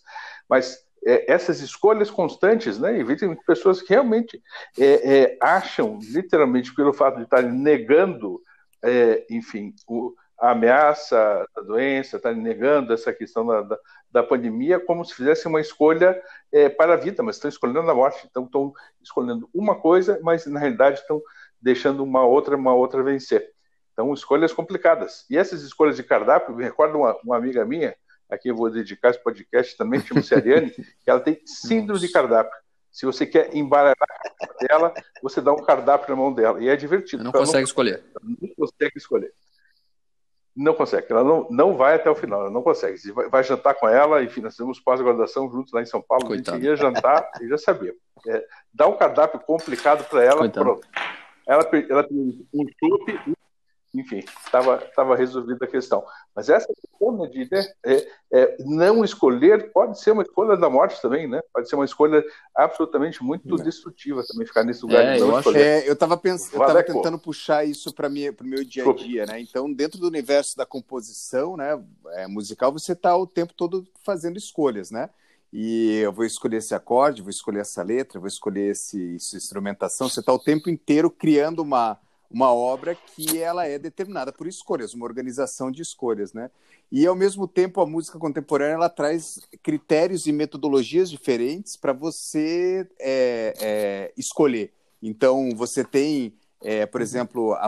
Mas 0.49 0.85
é, 1.07 1.33
essas 1.33 1.61
escolhas 1.61 2.11
constantes, 2.11 2.79
né? 2.79 2.99
Evitem 2.99 3.37
pessoas 3.47 3.81
que 3.81 3.91
realmente 3.91 4.43
é, 4.77 5.19
é, 5.19 5.39
acham, 5.41 5.99
literalmente, 6.03 6.75
pelo 6.75 6.93
fato 6.93 7.19
de 7.19 7.23
estarem 7.23 7.53
negando, 7.53 8.41
é, 8.83 9.25
enfim, 9.31 9.73
o, 9.87 10.13
a 10.41 10.51
ameaça 10.51 11.47
da 11.55 11.63
doença, 11.63 12.17
estarem 12.17 12.43
negando 12.43 12.93
essa 12.93 13.13
questão 13.13 13.47
da, 13.47 13.63
da, 13.63 13.79
da 14.11 14.23
pandemia, 14.23 14.81
como 14.81 15.05
se 15.05 15.15
fizessem 15.15 15.49
uma 15.49 15.61
escolha 15.61 16.21
é, 16.53 16.69
para 16.69 16.95
a 16.95 16.97
vida, 16.97 17.23
mas 17.23 17.37
estão 17.37 17.49
escolhendo 17.49 17.91
a 17.91 17.95
morte. 17.95 18.27
Então, 18.29 18.45
estão 18.45 18.73
escolhendo 19.01 19.49
uma 19.55 19.77
coisa, 19.77 20.19
mas 20.23 20.47
na 20.47 20.59
realidade 20.59 21.01
estão 21.01 21.23
deixando 21.61 22.03
uma 22.03 22.25
outra, 22.25 22.57
uma 22.57 22.75
outra 22.75 23.03
vencer. 23.03 23.51
Então, 23.93 24.15
escolhas 24.15 24.53
complicadas. 24.53 25.25
E 25.29 25.37
essas 25.37 25.63
escolhas 25.63 25.97
de 25.97 26.05
cardápio, 26.05 26.55
me 26.55 26.63
recordo 26.63 26.99
uma, 26.99 27.17
uma 27.25 27.37
amiga 27.37 27.65
minha, 27.65 27.97
aqui 28.31 28.49
eu 28.49 28.55
vou 28.55 28.71
dedicar 28.71 29.11
esse 29.11 29.23
podcast 29.23 29.77
também, 29.77 30.01
chama-se 30.01 30.33
Ariane, 30.35 30.71
que 30.71 31.11
ela 31.11 31.21
tem 31.21 31.41
síndrome 31.45 32.01
de 32.01 32.09
cardápio. 32.09 32.57
Se 32.93 33.05
você 33.05 33.27
quer 33.27 33.55
embaralhar 33.55 33.97
dela, 34.61 34.95
você 35.23 35.41
dá 35.41 35.53
um 35.53 35.63
cardápio 35.63 36.11
na 36.11 36.21
mão 36.21 36.33
dela. 36.33 36.63
E 36.63 36.69
é 36.69 36.77
divertido. 36.77 37.23
Não 37.23 37.33
consegue 37.33 37.59
não, 37.59 37.65
escolher. 37.65 38.05
Não 38.23 38.55
consegue 38.57 38.93
escolher. 38.97 39.33
Não 40.57 40.75
consegue. 40.75 41.07
Ela 41.11 41.23
não, 41.23 41.47
não 41.51 41.77
vai 41.77 41.95
até 41.95 42.11
o 42.11 42.15
final, 42.15 42.41
ela 42.41 42.51
não 42.51 42.63
consegue. 42.63 42.99
Você 42.99 43.13
vai, 43.13 43.29
vai 43.29 43.45
jantar 43.45 43.75
com 43.75 43.89
ela, 43.89 44.23
enfim, 44.23 44.41
nós 44.41 44.57
temos 44.57 44.81
pós-graduação 44.81 45.51
juntos 45.51 45.73
lá 45.73 45.83
em 45.83 45.87
São 45.87 46.03
Paulo. 46.03 46.27
Coitado. 46.27 46.57
A 46.57 46.61
gente 46.61 46.69
ia 46.69 46.77
jantar 46.77 47.31
e 47.41 47.49
já 47.49 47.59
sabia. 47.59 47.95
É, 48.27 48.45
dá 48.73 48.89
um 48.89 48.97
cardápio 48.97 49.39
complicado 49.41 50.05
para 50.09 50.25
ela, 50.25 50.39
Coitado. 50.39 50.65
pronto. 50.65 50.89
Ela, 51.49 51.69
ela 51.89 52.05
tem 52.05 52.47
um 52.53 52.65
chope 52.79 53.37
enfim, 53.95 54.23
estava 54.45 55.17
resolvida 55.17 55.65
a 55.65 55.69
questão. 55.69 56.05
Mas 56.35 56.49
essa 56.49 56.67
questão 56.67 57.27
de 57.29 57.49
né, 57.51 57.67
é, 57.85 58.09
é, 58.33 58.57
não 58.61 59.03
escolher 59.03 59.73
pode 59.73 60.01
ser 60.01 60.11
uma 60.11 60.23
escolha 60.23 60.57
da 60.57 60.69
morte 60.69 61.01
também, 61.01 61.27
né? 61.27 61.41
Pode 61.53 61.69
ser 61.69 61.75
uma 61.75 61.85
escolha 61.85 62.23
absolutamente 62.55 63.23
muito 63.25 63.55
é. 63.59 63.63
destrutiva 63.63 64.23
também, 64.27 64.47
ficar 64.47 64.63
nesse 64.63 64.83
lugar 64.83 65.05
é, 65.05 65.15
de 65.15 65.21
não 65.21 65.33
eu 65.33 65.39
escolher. 65.39 65.61
É, 65.61 65.89
eu 65.89 65.95
estava 65.95 66.17
pensando, 66.17 66.57
eu 66.57 66.61
estava 66.61 66.83
tentando 66.83 67.19
puxar 67.19 67.65
isso 67.65 67.93
para 67.93 68.09
o 68.09 68.45
meu 68.45 68.65
dia 68.65 68.89
a 68.89 68.93
dia, 68.93 69.27
né? 69.27 69.41
Então, 69.41 69.73
dentro 69.73 69.99
do 69.99 70.07
universo 70.07 70.57
da 70.57 70.67
composição 70.67 71.57
né, 71.57 71.83
é, 72.13 72.27
musical, 72.27 72.71
você 72.71 72.93
está 72.93 73.17
o 73.17 73.27
tempo 73.27 73.55
todo 73.55 73.87
fazendo 74.05 74.37
escolhas, 74.37 74.91
né? 74.91 75.09
E 75.53 76.01
eu 76.03 76.13
vou 76.13 76.25
escolher 76.25 76.59
esse 76.59 76.75
acorde, 76.75 77.23
vou 77.23 77.31
escolher 77.31 77.61
essa 77.61 77.83
letra, 77.83 78.21
vou 78.21 78.29
escolher 78.29 78.73
esse, 78.73 79.17
essa 79.17 79.37
instrumentação. 79.37 80.09
Você 80.09 80.21
está 80.21 80.33
o 80.33 80.39
tempo 80.39 80.69
inteiro 80.69 81.11
criando 81.11 81.61
uma, 81.61 81.99
uma 82.31 82.53
obra 82.53 82.95
que 82.95 83.39
ela 83.39 83.67
é 83.67 83.79
determinada 83.79 84.33
por 84.33 84.47
escolhas, 84.47 84.93
uma 84.93 85.07
organização 85.07 85.71
de 85.71 85.81
escolhas, 85.81 86.33
né? 86.33 86.51
E 86.91 87.07
ao 87.07 87.15
mesmo 87.15 87.47
tempo 87.47 87.81
a 87.81 87.87
música 87.87 88.19
contemporânea 88.19 88.75
ela 88.75 88.89
traz 88.89 89.39
critérios 89.63 90.27
e 90.27 90.33
metodologias 90.33 91.11
diferentes 91.11 91.77
para 91.77 91.93
você 91.93 92.87
é, 92.99 93.55
é, 93.61 94.13
escolher. 94.17 94.73
Então 95.03 95.51
você 95.55 95.85
tem, 95.85 96.35
é, 96.63 96.87
por 96.87 97.01
exemplo, 97.01 97.53
a, 97.55 97.67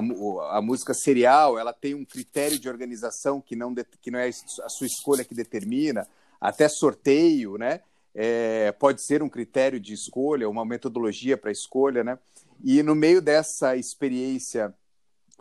a, 0.56 0.62
música 0.62 0.94
serial, 0.94 1.58
ela 1.58 1.72
tem 1.72 1.94
um 1.94 2.04
critério 2.04 2.58
de 2.58 2.68
organização 2.68 3.40
que 3.40 3.54
não 3.54 3.74
que 4.00 4.10
não 4.10 4.18
é 4.18 4.28
a 4.28 4.68
sua 4.68 4.86
escolha 4.86 5.24
que 5.24 5.34
determina, 5.34 6.06
até 6.40 6.68
sorteio, 6.68 7.58
né? 7.58 7.80
É, 8.14 8.72
pode 8.72 9.02
ser 9.02 9.22
um 9.22 9.28
critério 9.28 9.78
de 9.78 9.92
escolha, 9.92 10.48
uma 10.48 10.64
metodologia 10.64 11.36
para 11.36 11.52
escolha, 11.52 12.02
né? 12.02 12.18
E 12.64 12.82
no 12.82 12.94
meio 12.94 13.20
dessa 13.20 13.76
experiência 13.76 14.74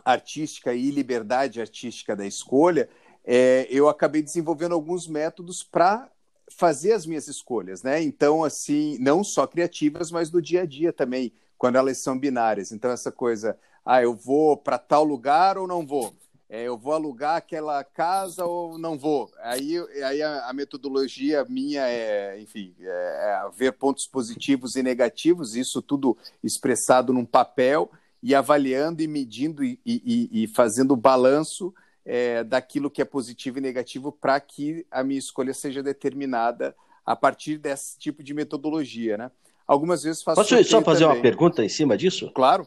artística 0.04 0.72
e 0.72 0.90
liberdade 0.90 1.60
artística 1.60 2.14
da 2.14 2.26
escolha, 2.26 2.88
é, 3.24 3.66
eu 3.70 3.88
acabei 3.88 4.22
desenvolvendo 4.22 4.72
alguns 4.72 5.06
métodos 5.06 5.62
para 5.62 6.10
fazer 6.56 6.92
as 6.92 7.06
minhas 7.06 7.28
escolhas, 7.28 7.82
né? 7.82 8.02
Então, 8.02 8.42
assim, 8.44 8.96
não 8.98 9.22
só 9.22 9.46
criativas, 9.46 10.10
mas 10.10 10.30
do 10.30 10.40
dia 10.40 10.62
a 10.62 10.66
dia 10.66 10.92
também, 10.92 11.32
quando 11.56 11.76
elas 11.76 11.98
são 11.98 12.18
binárias. 12.18 12.72
Então, 12.72 12.90
essa 12.90 13.12
coisa, 13.12 13.58
ah, 13.84 14.02
eu 14.02 14.14
vou 14.14 14.56
para 14.56 14.78
tal 14.78 15.04
lugar 15.04 15.58
ou 15.58 15.66
não 15.66 15.86
vou? 15.86 16.14
É, 16.52 16.64
eu 16.64 16.76
vou 16.76 16.92
alugar 16.92 17.36
aquela 17.36 17.84
casa 17.84 18.44
ou 18.44 18.76
não 18.76 18.98
vou? 18.98 19.30
Aí, 19.40 19.78
aí 20.04 20.20
a, 20.20 20.48
a 20.48 20.52
metodologia 20.52 21.46
minha 21.48 21.86
é, 21.86 22.40
enfim, 22.40 22.74
é, 22.80 22.86
é 22.86 23.50
ver 23.56 23.72
pontos 23.74 24.04
positivos 24.08 24.74
e 24.74 24.82
negativos, 24.82 25.54
isso 25.54 25.80
tudo 25.80 26.18
expressado 26.42 27.12
num 27.12 27.24
papel 27.24 27.88
e 28.20 28.34
avaliando 28.34 29.00
e 29.00 29.06
medindo 29.06 29.62
e, 29.62 29.78
e, 29.86 30.42
e 30.42 30.48
fazendo 30.48 30.90
o 30.90 30.96
balanço 30.96 31.72
é, 32.04 32.42
daquilo 32.42 32.90
que 32.90 33.00
é 33.00 33.04
positivo 33.04 33.58
e 33.58 33.60
negativo 33.60 34.10
para 34.10 34.40
que 34.40 34.84
a 34.90 35.04
minha 35.04 35.20
escolha 35.20 35.54
seja 35.54 35.84
determinada 35.84 36.74
a 37.06 37.14
partir 37.14 37.58
desse 37.58 37.96
tipo 37.96 38.24
de 38.24 38.34
metodologia, 38.34 39.16
né? 39.16 39.30
Algumas 39.68 40.02
vezes 40.02 40.20
faço. 40.20 40.40
Posso 40.40 40.64
só 40.64 40.82
fazer 40.82 41.04
também. 41.04 41.16
uma 41.16 41.22
pergunta 41.22 41.64
em 41.64 41.68
cima 41.68 41.96
disso? 41.96 42.28
Claro. 42.32 42.66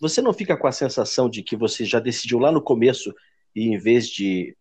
Você 0.00 0.22
não 0.22 0.32
fica 0.32 0.56
com 0.56 0.66
a 0.66 0.72
sensação 0.72 1.28
de 1.28 1.42
que 1.42 1.56
você 1.56 1.84
já 1.84 2.00
decidiu 2.00 2.38
lá 2.38 2.50
no 2.50 2.62
começo 2.62 3.14
e 3.54 3.68
em 3.68 3.78
vez 3.78 4.08
de 4.08 4.56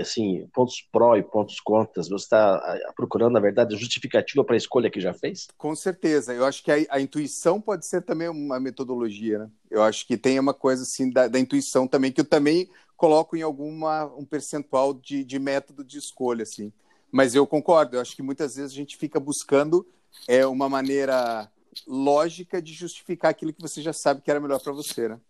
assim 0.00 0.48
pontos 0.52 0.84
pró 0.90 1.16
e 1.16 1.22
pontos 1.22 1.60
contras, 1.60 2.08
você 2.08 2.24
está 2.24 2.56
ah, 2.56 2.92
procurando 2.96 3.34
na 3.34 3.40
verdade 3.40 3.76
justificativa 3.76 4.42
para 4.42 4.56
a 4.56 4.58
escolha 4.58 4.90
que 4.90 5.00
já 5.00 5.14
fez? 5.14 5.46
Com 5.56 5.76
certeza. 5.76 6.34
Eu 6.34 6.44
acho 6.44 6.64
que 6.64 6.72
a, 6.72 6.76
a, 6.90 7.00
intuição 7.00 7.60
pode 7.60 7.86
ser 7.86 8.02
também 8.02 8.28
uma 8.28 8.58
metodologia, 8.58 9.38
né? 9.38 9.50
Eu 9.70 9.82
acho 9.82 10.04
que 10.06 10.16
tem 10.16 10.40
uma 10.40 10.52
coisa 10.52 10.82
assim 10.82 11.08
da, 11.08 11.28
da 11.28 11.38
intuição 11.38 11.86
também 11.86 12.10
que 12.10 12.20
eu 12.20 12.24
também 12.24 12.68
coloco 12.96 13.36
em 13.36 13.42
alguma 13.42 14.06
um 14.16 14.24
percentual 14.24 14.92
de, 14.92 15.24
de 15.24 15.38
método 15.38 15.84
de 15.84 15.98
escolha, 15.98 16.42
assim. 16.42 16.72
Mas 17.12 17.34
eu 17.34 17.46
concordo. 17.46 17.96
Eu 17.96 18.00
acho 18.00 18.16
que 18.16 18.22
muitas 18.22 18.56
vezes 18.56 18.72
a 18.72 18.74
gente 18.74 18.96
fica 18.96 19.20
buscando 19.20 19.86
é 20.26 20.44
uma 20.46 20.68
maneira 20.68 21.50
lógica 21.86 22.60
de 22.60 22.72
justificar 22.72 23.30
aquilo 23.30 23.52
que 23.52 23.62
você 23.62 23.80
já 23.80 23.92
sabe 23.92 24.20
que 24.20 24.30
era 24.30 24.40
melhor 24.40 24.60
para 24.60 24.72
você, 24.72 25.08
né? 25.08 25.20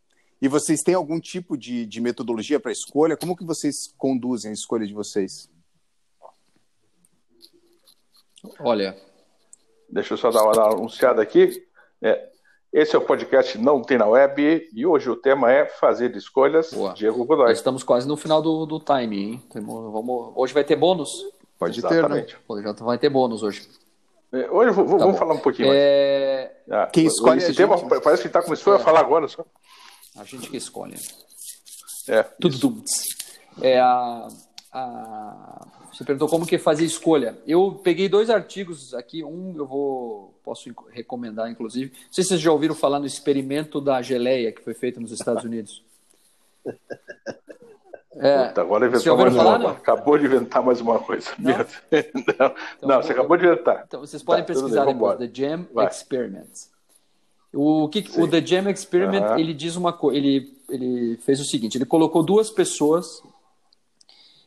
E 0.40 0.48
vocês 0.48 0.80
têm 0.80 0.94
algum 0.94 1.20
tipo 1.20 1.56
de, 1.56 1.84
de 1.84 2.00
metodologia 2.00 2.58
para 2.58 2.72
escolha? 2.72 3.16
Como 3.16 3.36
que 3.36 3.44
vocês 3.44 3.92
conduzem 3.98 4.50
a 4.50 4.54
escolha 4.54 4.86
de 4.86 4.94
vocês? 4.94 5.50
Olha, 8.58 8.96
deixa 9.88 10.14
eu 10.14 10.18
só 10.18 10.30
dar 10.30 10.44
uma 10.44 10.72
anunciada 10.72 11.20
aqui. 11.20 11.62
É, 12.00 12.30
esse 12.72 12.96
é 12.96 12.98
o 12.98 13.04
podcast 13.04 13.58
Não 13.58 13.82
Tem 13.82 13.98
na 13.98 14.06
Web 14.06 14.70
e 14.72 14.86
hoje 14.86 15.10
o 15.10 15.16
tema 15.16 15.52
é 15.52 15.66
fazer 15.66 16.16
escolhas. 16.16 16.72
Boa. 16.72 16.94
Diego 16.94 17.22
Godoy. 17.24 17.52
Estamos 17.52 17.82
quase 17.82 18.08
no 18.08 18.16
final 18.16 18.40
do, 18.40 18.64
do 18.64 18.80
time, 18.80 19.18
hein? 19.18 19.42
Vamos, 19.52 20.32
hoje 20.34 20.54
vai 20.54 20.64
ter 20.64 20.76
bônus? 20.76 21.10
Pode 21.58 21.80
Exatamente. 21.80 22.36
ter, 22.48 22.54
né? 22.54 22.62
Já 22.62 22.72
vai 22.72 22.96
ter 22.96 23.10
bônus 23.10 23.42
hoje. 23.42 23.68
É, 24.32 24.50
hoje 24.50 24.74
tá 24.74 24.82
vamos 24.82 25.02
bom. 25.02 25.14
falar 25.14 25.34
um 25.34 25.38
pouquinho 25.38 25.72
é... 25.72 26.52
mais. 26.68 26.82
Ah, 26.82 26.86
Quem 26.86 27.06
escolhe 27.06 27.38
esse 27.38 27.54
tema 27.54 27.76
gente... 27.76 28.00
parece 28.00 28.22
que 28.22 28.28
está 28.28 28.42
começando 28.42 28.74
é. 28.74 28.76
a 28.76 28.84
falar 28.84 29.00
agora 29.00 29.26
só. 29.26 29.44
A 30.16 30.24
gente 30.24 30.48
que 30.48 30.56
escolhe. 30.56 30.96
É. 32.08 32.22
Tudo. 32.22 32.82
É 33.60 33.80
a, 33.80 34.28
a... 34.72 35.66
Você 35.92 36.04
perguntou 36.04 36.28
como 36.28 36.46
que 36.46 36.58
fazer 36.58 36.84
escolha. 36.84 37.38
Eu 37.46 37.80
peguei 37.82 38.08
dois 38.08 38.30
artigos 38.30 38.94
aqui. 38.94 39.24
Um 39.24 39.54
eu 39.56 39.66
vou 39.66 40.34
posso 40.44 40.72
recomendar, 40.90 41.50
inclusive. 41.50 41.92
Não 41.92 42.12
sei 42.12 42.24
se 42.24 42.28
vocês 42.30 42.40
já 42.40 42.52
ouviram 42.52 42.74
falar 42.74 43.00
no 43.00 43.06
experimento 43.06 43.80
da 43.80 44.00
geleia 44.00 44.52
que 44.52 44.62
foi 44.62 44.74
feito 44.74 45.00
nos 45.00 45.12
Estados 45.12 45.44
Unidos. 45.44 45.82
É, 48.16 48.48
Puta, 48.48 48.60
agora 48.60 48.86
inventou 48.86 49.16
mais 49.16 49.36
falar, 49.36 49.60
uma. 49.60 49.70
Acabou 49.70 50.18
de 50.18 50.24
inventar 50.24 50.62
mais 50.62 50.80
uma 50.80 50.98
coisa. 50.98 51.30
Não, 51.38 51.52
não, 51.56 51.64
então, 52.14 52.54
não 52.82 53.02
você 53.02 53.12
acabou 53.12 53.36
de 53.36 53.46
inventar. 53.46 53.84
Então 53.86 54.00
vocês 54.00 54.22
podem 54.22 54.42
tá, 54.42 54.52
pesquisar 54.52 54.84
depois, 54.84 55.18
The 55.18 55.30
Jam 55.32 55.66
Vai. 55.72 55.86
Experiment. 55.86 56.48
O, 57.52 57.88
que, 57.88 58.04
o 58.20 58.28
The 58.28 58.44
Jam 58.44 58.70
Experiment, 58.70 59.38
ele 59.38 59.54
diz 59.54 59.76
uma 59.76 59.92
coisa, 59.92 60.18
ele, 60.18 60.56
ele 60.68 61.16
fez 61.18 61.40
o 61.40 61.44
seguinte, 61.44 61.76
ele 61.76 61.84
colocou 61.84 62.22
duas 62.22 62.50
pessoas, 62.50 63.22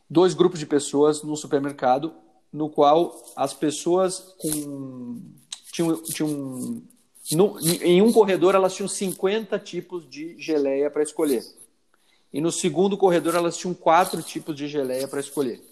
dois 0.08 0.34
grupos 0.34 0.58
de 0.58 0.66
pessoas 0.66 1.22
no 1.22 1.36
supermercado, 1.36 2.14
no 2.52 2.68
qual 2.68 3.14
as 3.36 3.52
pessoas 3.52 4.34
com, 4.38 5.20
tinham, 5.72 6.02
tinham 6.02 6.82
no, 7.32 7.58
em 7.60 8.00
um 8.00 8.12
corredor 8.12 8.54
elas 8.54 8.74
tinham 8.74 8.88
50 8.88 9.58
tipos 9.58 10.08
de 10.08 10.38
geleia 10.38 10.90
para 10.90 11.02
escolher. 11.02 11.42
E 12.34 12.40
no 12.40 12.50
segundo 12.50 12.98
corredor 12.98 13.36
elas 13.36 13.56
tinham 13.56 13.72
quatro 13.72 14.20
tipos 14.20 14.56
de 14.56 14.66
geleia 14.66 15.06
para 15.06 15.20
escolher. 15.20 15.62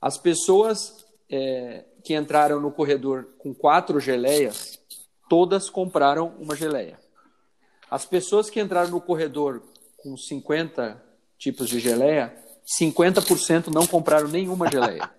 As 0.00 0.16
pessoas 0.16 1.04
é, 1.28 1.84
que 2.04 2.14
entraram 2.14 2.60
no 2.60 2.70
corredor 2.70 3.26
com 3.36 3.52
quatro 3.52 3.98
geleias, 3.98 4.78
todas 5.28 5.68
compraram 5.68 6.28
uma 6.38 6.54
geleia. 6.54 7.00
As 7.90 8.06
pessoas 8.06 8.48
que 8.48 8.60
entraram 8.60 8.90
no 8.90 9.00
corredor 9.00 9.60
com 9.96 10.16
50 10.16 11.02
tipos 11.36 11.68
de 11.68 11.80
geleia, 11.80 12.32
50% 12.80 13.66
não 13.66 13.88
compraram 13.88 14.28
nenhuma 14.28 14.70
geleia. 14.70 15.10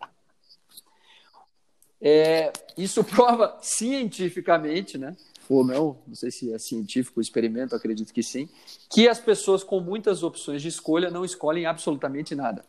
É, 1.99 2.53
isso 2.77 3.03
prova 3.05 3.57
cientificamente, 3.61 4.97
né? 4.97 5.13
Ou 5.49 5.63
não, 5.63 5.97
não 6.07 6.15
sei 6.15 6.31
se 6.31 6.53
é 6.53 6.57
científico 6.57 7.19
o 7.19 7.21
experimento, 7.21 7.75
acredito 7.75 8.13
que 8.13 8.21
sim, 8.21 8.49
que 8.89 9.07
as 9.07 9.19
pessoas 9.19 9.63
com 9.63 9.79
muitas 9.79 10.23
opções 10.23 10.61
de 10.61 10.67
escolha 10.67 11.09
não 11.09 11.23
escolhem 11.23 11.65
absolutamente 11.65 12.35
nada. 12.35 12.65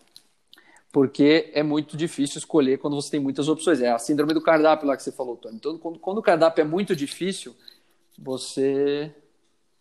Porque 0.92 1.50
é 1.52 1.62
muito 1.62 1.96
difícil 1.96 2.38
escolher 2.38 2.78
quando 2.78 2.96
você 2.96 3.10
tem 3.10 3.20
muitas 3.20 3.48
opções. 3.48 3.80
É 3.80 3.90
a 3.90 3.98
síndrome 3.98 4.32
do 4.32 4.40
cardápio 4.40 4.86
lá 4.86 4.96
que 4.96 5.02
você 5.02 5.12
falou, 5.12 5.36
Tony. 5.36 5.56
Então, 5.56 5.76
quando, 5.76 5.98
quando 5.98 6.18
o 6.18 6.22
cardápio 6.22 6.62
é 6.62 6.64
muito 6.64 6.96
difícil, 6.96 7.54
você 8.18 9.12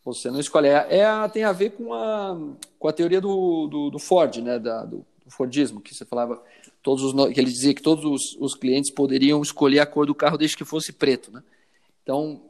você 0.08 0.32
não 0.32 0.40
escolhe. 0.40 0.68
É, 0.70 1.00
é, 1.00 1.28
tem 1.28 1.44
a 1.44 1.52
ver 1.52 1.72
com 1.72 1.94
a, 1.94 2.38
com 2.80 2.88
a 2.88 2.94
teoria 2.94 3.20
do, 3.20 3.68
do, 3.68 3.90
do 3.90 4.00
Ford, 4.00 4.38
né? 4.38 4.58
Da, 4.58 4.86
do, 4.86 5.06
do, 5.26 5.32
Fordismo, 5.32 5.82
que 5.82 5.94
você 5.94 6.06
falava, 6.06 6.42
todos 6.82 7.04
os, 7.04 7.34
que 7.34 7.40
ele 7.40 7.52
dizia 7.52 7.74
que 7.74 7.82
todos 7.82 8.06
os, 8.06 8.38
os, 8.40 8.56
clientes 8.56 8.90
poderiam 8.90 9.42
escolher 9.42 9.80
a 9.80 9.86
cor 9.86 10.06
do 10.06 10.16
carro 10.16 10.38
desde 10.38 10.56
que 10.56 10.64
fosse 10.64 10.94
preto, 10.94 11.30
né? 11.30 11.44
Então, 12.04 12.42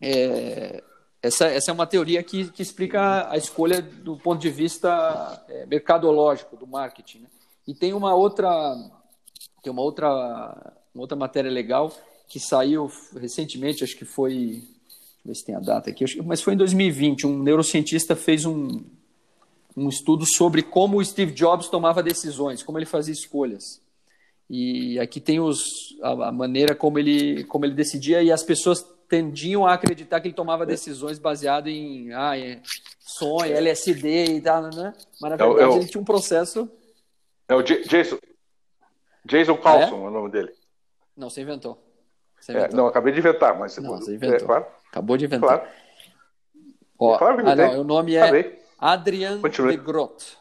é, 0.00 0.82
essa, 1.22 1.46
essa 1.46 1.70
é 1.70 1.74
uma 1.74 1.86
teoria 1.86 2.22
que, 2.22 2.50
que 2.50 2.62
explica 2.62 3.30
a 3.30 3.36
escolha 3.36 3.82
do 3.82 4.16
ponto 4.16 4.40
de 4.40 4.50
vista 4.50 5.44
é, 5.48 5.66
mercadológico 5.66 6.56
do 6.56 6.66
marketing. 6.66 7.20
Né? 7.20 7.28
E 7.68 7.74
tem 7.74 7.92
uma 7.92 8.14
outra, 8.14 8.74
tem 9.62 9.70
uma 9.70 9.82
outra, 9.82 10.08
uma 10.94 11.02
outra 11.02 11.16
matéria 11.16 11.50
legal 11.50 11.92
que 12.26 12.40
saiu 12.40 12.90
recentemente, 13.14 13.84
acho 13.84 13.96
que 13.96 14.04
foi 14.04 14.62
ver 15.24 15.34
se 15.34 15.44
tem 15.44 15.54
a 15.54 15.60
data 15.60 15.90
aqui, 15.90 16.04
mas 16.22 16.40
foi 16.40 16.54
em 16.54 16.56
2020, 16.56 17.26
um 17.26 17.42
neurocientista 17.42 18.16
fez 18.16 18.46
um, 18.46 18.82
um 19.76 19.88
estudo 19.88 20.24
sobre 20.24 20.62
como 20.62 20.98
o 20.98 21.04
Steve 21.04 21.32
Jobs 21.32 21.68
tomava 21.68 22.02
decisões, 22.02 22.62
como 22.62 22.78
ele 22.78 22.86
fazia 22.86 23.12
escolhas. 23.12 23.82
E 24.48 24.98
aqui 24.98 25.20
tem 25.20 25.38
os, 25.38 25.60
a, 26.02 26.28
a 26.28 26.32
maneira 26.32 26.74
como 26.74 26.98
ele, 26.98 27.44
como 27.44 27.64
ele 27.64 27.74
decidia 27.74 28.22
e 28.22 28.32
as 28.32 28.42
pessoas 28.42 28.84
tendiam 29.10 29.66
a 29.66 29.74
acreditar 29.74 30.20
que 30.20 30.28
ele 30.28 30.34
tomava 30.34 30.64
decisões 30.64 31.18
baseado 31.18 31.66
em 31.66 32.12
ah, 32.14 32.38
é, 32.38 32.62
sonho, 33.00 33.56
LSD 33.56 34.36
e 34.36 34.40
tal, 34.40 34.62
né? 34.62 34.94
Mas 35.20 35.30
na 35.30 35.36
verdade 35.36 35.60
é 35.60 35.66
o, 35.66 35.72
é 35.72 35.76
ele 35.76 35.86
tinha 35.88 36.00
um 36.00 36.04
processo. 36.04 36.70
É 37.48 37.54
o 37.54 37.62
J 37.62 37.82
Jason. 37.82 38.18
Jason 39.24 39.56
Carlson 39.56 39.96
é? 39.96 40.04
é? 40.04 40.08
o 40.08 40.10
nome 40.10 40.30
dele. 40.30 40.52
Não, 41.16 41.28
você 41.28 41.42
inventou. 41.42 41.84
Você 42.40 42.52
inventou. 42.52 42.72
É, 42.72 42.76
não, 42.76 42.86
acabei 42.86 43.12
de 43.12 43.18
inventar, 43.18 43.58
mas 43.58 43.72
você, 43.72 43.80
não, 43.80 43.98
você 43.98 44.14
inventou. 44.14 44.36
É, 44.36 44.40
claro. 44.46 44.66
Acabou 44.88 45.16
de 45.16 45.24
inventar. 45.24 45.58
Claro. 45.58 45.72
Ó, 46.96 47.18
claro 47.18 47.48
ah, 47.48 47.56
não, 47.56 47.80
o 47.80 47.84
nome 47.84 48.14
é 48.14 48.24
Falei. 48.24 48.62
Adrian 48.78 49.40
Continue. 49.40 49.76
de 49.76 49.82
Grot. 49.82 50.38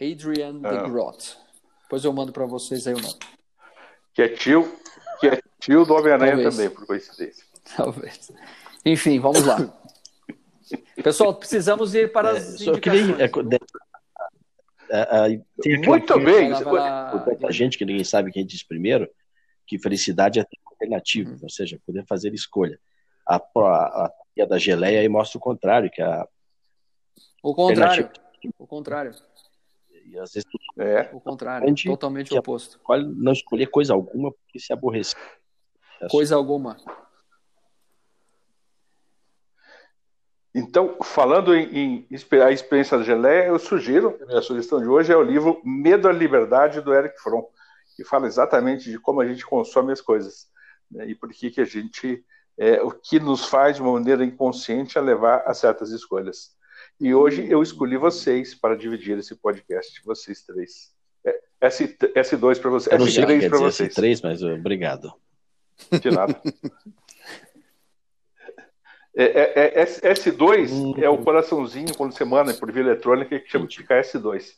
Adrian 0.00 0.60
ah. 0.64 0.70
de 0.70 0.90
Grot. 0.90 1.38
Depois 1.82 2.04
eu 2.04 2.12
mando 2.12 2.32
para 2.32 2.46
vocês 2.46 2.84
aí 2.88 2.94
o 2.94 3.00
nome. 3.00 3.18
Que 4.12 4.22
é 4.22 4.28
tio, 4.28 4.76
que 5.20 5.28
é 5.28 5.40
tio 5.60 5.84
do 5.84 5.94
Homem-Aranha 5.94 6.50
também, 6.50 6.70
por 6.70 6.86
coincidência. 6.86 7.44
Talvez. 7.76 8.32
Enfim, 8.84 9.20
vamos 9.20 9.44
lá. 9.44 9.72
Pessoal, 11.02 11.34
precisamos 11.34 11.94
ir 11.94 12.12
para 12.12 12.30
as 12.30 12.60
é, 12.60 12.64
indicações. 12.64 13.20
É, 14.90 15.34
é, 15.34 15.40
tem 15.60 15.80
Muito 15.82 16.18
bem. 16.18 16.52
A 17.46 17.50
gente 17.52 17.78
que 17.78 17.84
ninguém 17.84 18.04
sabe 18.04 18.32
quem 18.32 18.44
disse 18.44 18.66
primeiro 18.66 19.08
que 19.66 19.78
felicidade 19.78 20.40
é 20.40 20.44
alternativa, 20.66 21.36
ou 21.40 21.48
seja, 21.48 21.78
poder 21.86 22.04
fazer 22.06 22.34
escolha. 22.34 22.78
A, 23.28 23.36
a, 23.36 24.12
a 24.40 24.44
da 24.46 24.58
geleia 24.58 25.00
aí 25.00 25.08
mostra 25.08 25.38
o 25.38 25.40
contrário, 25.40 25.90
que 25.90 26.02
a 26.02 26.26
o 27.42 27.54
contrário. 27.54 28.10
O 28.58 28.66
contrário. 28.66 29.14
E 30.06 30.18
às 30.18 30.32
vezes 30.32 30.48
é. 30.78 31.08
o 31.12 31.20
contrário, 31.20 31.72
totalmente 31.84 32.34
o 32.34 32.38
oposto. 32.38 32.80
Não 33.16 33.32
escolher 33.32 33.66
coisa 33.66 33.92
alguma 33.92 34.32
porque 34.32 34.58
se 34.58 34.72
aborrecer. 34.72 35.18
Coisa 36.08 36.36
alguma. 36.36 36.76
Então, 40.54 40.96
falando 41.02 41.54
em, 41.54 42.06
em 42.10 42.40
a 42.42 42.50
experiência 42.50 42.98
da 42.98 43.04
geleia, 43.04 43.46
eu 43.46 43.58
sugiro, 43.58 44.18
a 44.22 44.26
minha 44.26 44.42
sugestão 44.42 44.80
de 44.80 44.88
hoje 44.88 45.12
é 45.12 45.16
o 45.16 45.22
livro 45.22 45.60
Medo 45.64 46.08
à 46.08 46.12
Liberdade, 46.12 46.80
do 46.80 46.92
Eric 46.92 47.20
Fromm 47.20 47.44
que 48.00 48.04
fala 48.04 48.26
exatamente 48.26 48.90
de 48.90 48.98
como 48.98 49.20
a 49.20 49.26
gente 49.26 49.44
consome 49.44 49.92
as 49.92 50.00
coisas 50.00 50.48
né, 50.90 51.06
e 51.06 51.14
por 51.14 51.28
que, 51.28 51.50
que 51.50 51.60
a 51.60 51.66
gente 51.66 52.24
é, 52.58 52.80
o 52.82 52.90
que 52.90 53.20
nos 53.20 53.44
faz 53.44 53.76
de 53.76 53.82
uma 53.82 53.92
maneira 53.92 54.24
inconsciente 54.24 54.98
a 54.98 55.02
levar 55.02 55.44
a 55.46 55.52
certas 55.52 55.90
escolhas. 55.90 56.50
E 56.98 57.14
hoje 57.14 57.46
eu 57.50 57.62
escolhi 57.62 57.96
vocês 57.96 58.54
para 58.54 58.76
dividir 58.76 59.18
esse 59.18 59.34
podcast, 59.34 60.00
vocês 60.04 60.42
três. 60.42 60.92
É, 61.24 61.40
S, 61.60 61.86
S2 61.86 62.60
para 62.60 62.70
vocês. 62.70 62.92
Eu 62.92 62.98
não 62.98 63.06
sei 63.06 63.24
S3 63.24 63.48
para 63.48 63.58
vocês. 63.58 63.94
S3, 63.94 64.20
mas 64.22 64.42
obrigado. 64.42 65.12
De 66.00 66.10
nada. 66.10 66.40
É, 69.14 69.24
é, 69.24 69.82
é, 69.82 69.84
S2 69.84 71.02
é 71.02 71.08
o 71.08 71.18
coraçãozinho 71.18 71.94
quando 71.96 72.12
você 72.12 72.24
manda 72.24 72.54
por 72.54 72.70
via 72.70 72.82
eletrônica 72.82 73.40
que 73.40 73.50
chama 73.50 73.66
de 73.66 73.76
ficar 73.76 74.00
S2. 74.00 74.54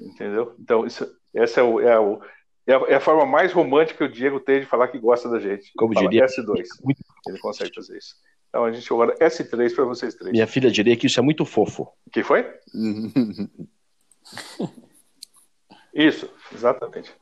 Entendeu? 0.00 0.54
Então, 0.58 0.86
isso, 0.86 1.06
essa 1.34 1.60
é 1.60 1.62
o, 1.62 1.80
é 1.80 2.00
o, 2.00 2.20
é 2.66 2.74
a, 2.74 2.78
é 2.88 2.94
a, 2.94 3.00
forma 3.00 3.26
mais 3.26 3.52
romântica 3.52 3.98
que 3.98 4.04
o 4.04 4.12
Diego 4.12 4.40
tem 4.40 4.60
de 4.60 4.66
falar 4.66 4.88
que 4.88 4.98
gosta 4.98 5.28
da 5.28 5.38
gente. 5.38 5.70
Como 5.76 5.94
Fala 5.94 6.08
diria. 6.08 6.26
S2. 6.26 6.64
Ele 7.28 7.38
consegue 7.38 7.74
fazer 7.74 7.98
isso. 7.98 8.14
Então 8.48 8.64
a 8.64 8.72
gente 8.72 8.92
agora 8.92 9.16
S3 9.18 9.74
para 9.74 9.84
vocês 9.84 10.14
três. 10.14 10.32
Minha 10.32 10.46
filha 10.46 10.70
diria 10.70 10.96
que 10.96 11.06
isso 11.06 11.18
é 11.18 11.22
muito 11.22 11.44
fofo. 11.44 11.88
Que 12.12 12.22
foi? 12.22 12.46
isso, 15.94 16.28
exatamente. 16.52 17.14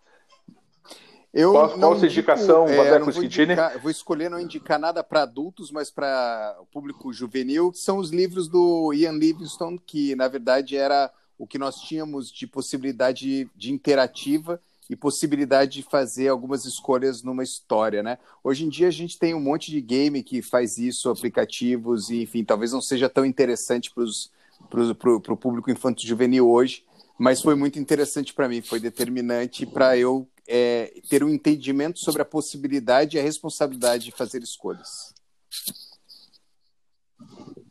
Eu 1.32 1.52
qual, 1.52 1.70
qual 1.78 1.92
indico, 1.92 2.06
indicação, 2.06 2.66
é, 2.66 3.78
vou, 3.78 3.90
escolher 3.90 4.28
não 4.28 4.40
indicar 4.40 4.80
nada 4.80 5.02
para 5.02 5.22
adultos, 5.22 5.70
mas 5.70 5.88
para 5.88 6.56
o 6.60 6.66
público 6.66 7.12
juvenil, 7.12 7.70
que 7.70 7.78
são 7.78 7.98
os 7.98 8.10
livros 8.10 8.48
do 8.48 8.92
Ian 8.92 9.12
Livingstone, 9.12 9.80
que 9.86 10.16
na 10.16 10.26
verdade 10.26 10.76
era 10.76 11.10
o 11.38 11.46
que 11.46 11.56
nós 11.56 11.76
tínhamos 11.76 12.32
de 12.32 12.46
possibilidade 12.46 13.48
de 13.54 13.72
interativa 13.72 14.60
e 14.90 14.96
possibilidade 14.96 15.74
de 15.74 15.82
fazer 15.84 16.26
algumas 16.26 16.64
escolhas 16.64 17.22
numa 17.22 17.44
história, 17.44 18.02
né? 18.02 18.18
Hoje 18.42 18.64
em 18.64 18.68
dia 18.68 18.88
a 18.88 18.90
gente 18.90 19.16
tem 19.16 19.32
um 19.32 19.40
monte 19.40 19.70
de 19.70 19.80
game 19.80 20.24
que 20.24 20.42
faz 20.42 20.78
isso, 20.78 21.08
aplicativos, 21.08 22.10
e 22.10 22.22
enfim, 22.22 22.42
talvez 22.42 22.72
não 22.72 22.80
seja 22.80 23.08
tão 23.08 23.24
interessante 23.24 23.92
para 23.94 25.32
o 25.32 25.36
público 25.36 25.70
infanto 25.70 26.04
juvenil 26.04 26.50
hoje, 26.50 26.84
mas 27.16 27.40
foi 27.40 27.54
muito 27.54 27.78
interessante 27.78 28.34
para 28.34 28.48
mim, 28.48 28.60
foi 28.60 28.80
determinante 28.80 29.64
para 29.64 29.96
eu 29.96 30.26
é, 30.52 31.00
ter 31.08 31.22
um 31.22 31.28
entendimento 31.28 32.00
sobre 32.00 32.20
a 32.20 32.24
possibilidade 32.24 33.16
e 33.16 33.20
a 33.20 33.22
responsabilidade 33.22 34.06
de 34.06 34.10
fazer 34.10 34.42
escolhas. 34.42 35.14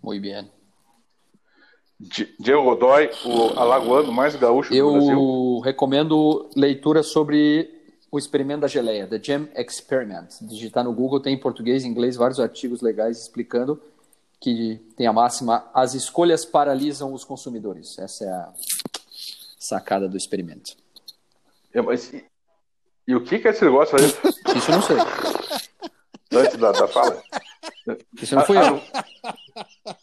Muito 0.02 0.22
bem. 0.22 0.50
Diego 2.40 2.64
Godoy, 2.64 3.10
o 3.26 3.60
alagoano 3.60 4.14
mais 4.14 4.34
gaúcho 4.34 4.74
Eu 4.74 4.88
do 4.88 4.94
Brasil. 4.94 5.12
Eu 5.12 5.60
recomendo 5.60 6.50
leitura 6.56 7.04
sobre 7.04 7.70
o 8.10 8.18
experimento 8.18 8.62
da 8.62 8.68
geleia, 8.68 9.06
The 9.06 9.22
Gem 9.22 9.50
Experiment. 9.54 10.30
Digitar 10.42 10.86
no 10.86 10.94
Google, 10.94 11.20
tem 11.20 11.36
em 11.36 11.40
português 11.40 11.84
e 11.84 11.88
inglês 11.88 12.16
vários 12.16 12.40
artigos 12.40 12.82
legais 12.82 13.20
explicando 13.20 13.82
que 14.40 14.80
tem 14.96 15.06
a 15.06 15.12
máxima, 15.12 15.70
as 15.74 15.94
escolhas 15.94 16.46
paralisam 16.46 17.14
os 17.14 17.26
consumidores. 17.26 18.00
Essa 18.00 18.24
é 18.24 18.30
a 18.30 18.54
sacada 19.60 20.08
do 20.08 20.16
experimento. 20.16 20.78
É, 21.74 21.82
mas, 21.82 22.12
e, 23.10 23.16
o 23.16 23.22
que, 23.22 23.40
que 23.40 23.48
esse 23.48 23.64
negócio 23.64 23.98
aí? 23.98 24.06
Isso 24.56 24.72
eu 24.72 24.76
não 24.76 24.82
sei. 24.82 24.98
Antes 26.32 26.58
da, 26.58 26.72
da 26.72 26.88
fala. 26.88 27.22
Isso 28.22 28.36
não 28.36 28.46
fui 28.46 28.58
ah, 28.58 28.68
eu. 28.68 28.82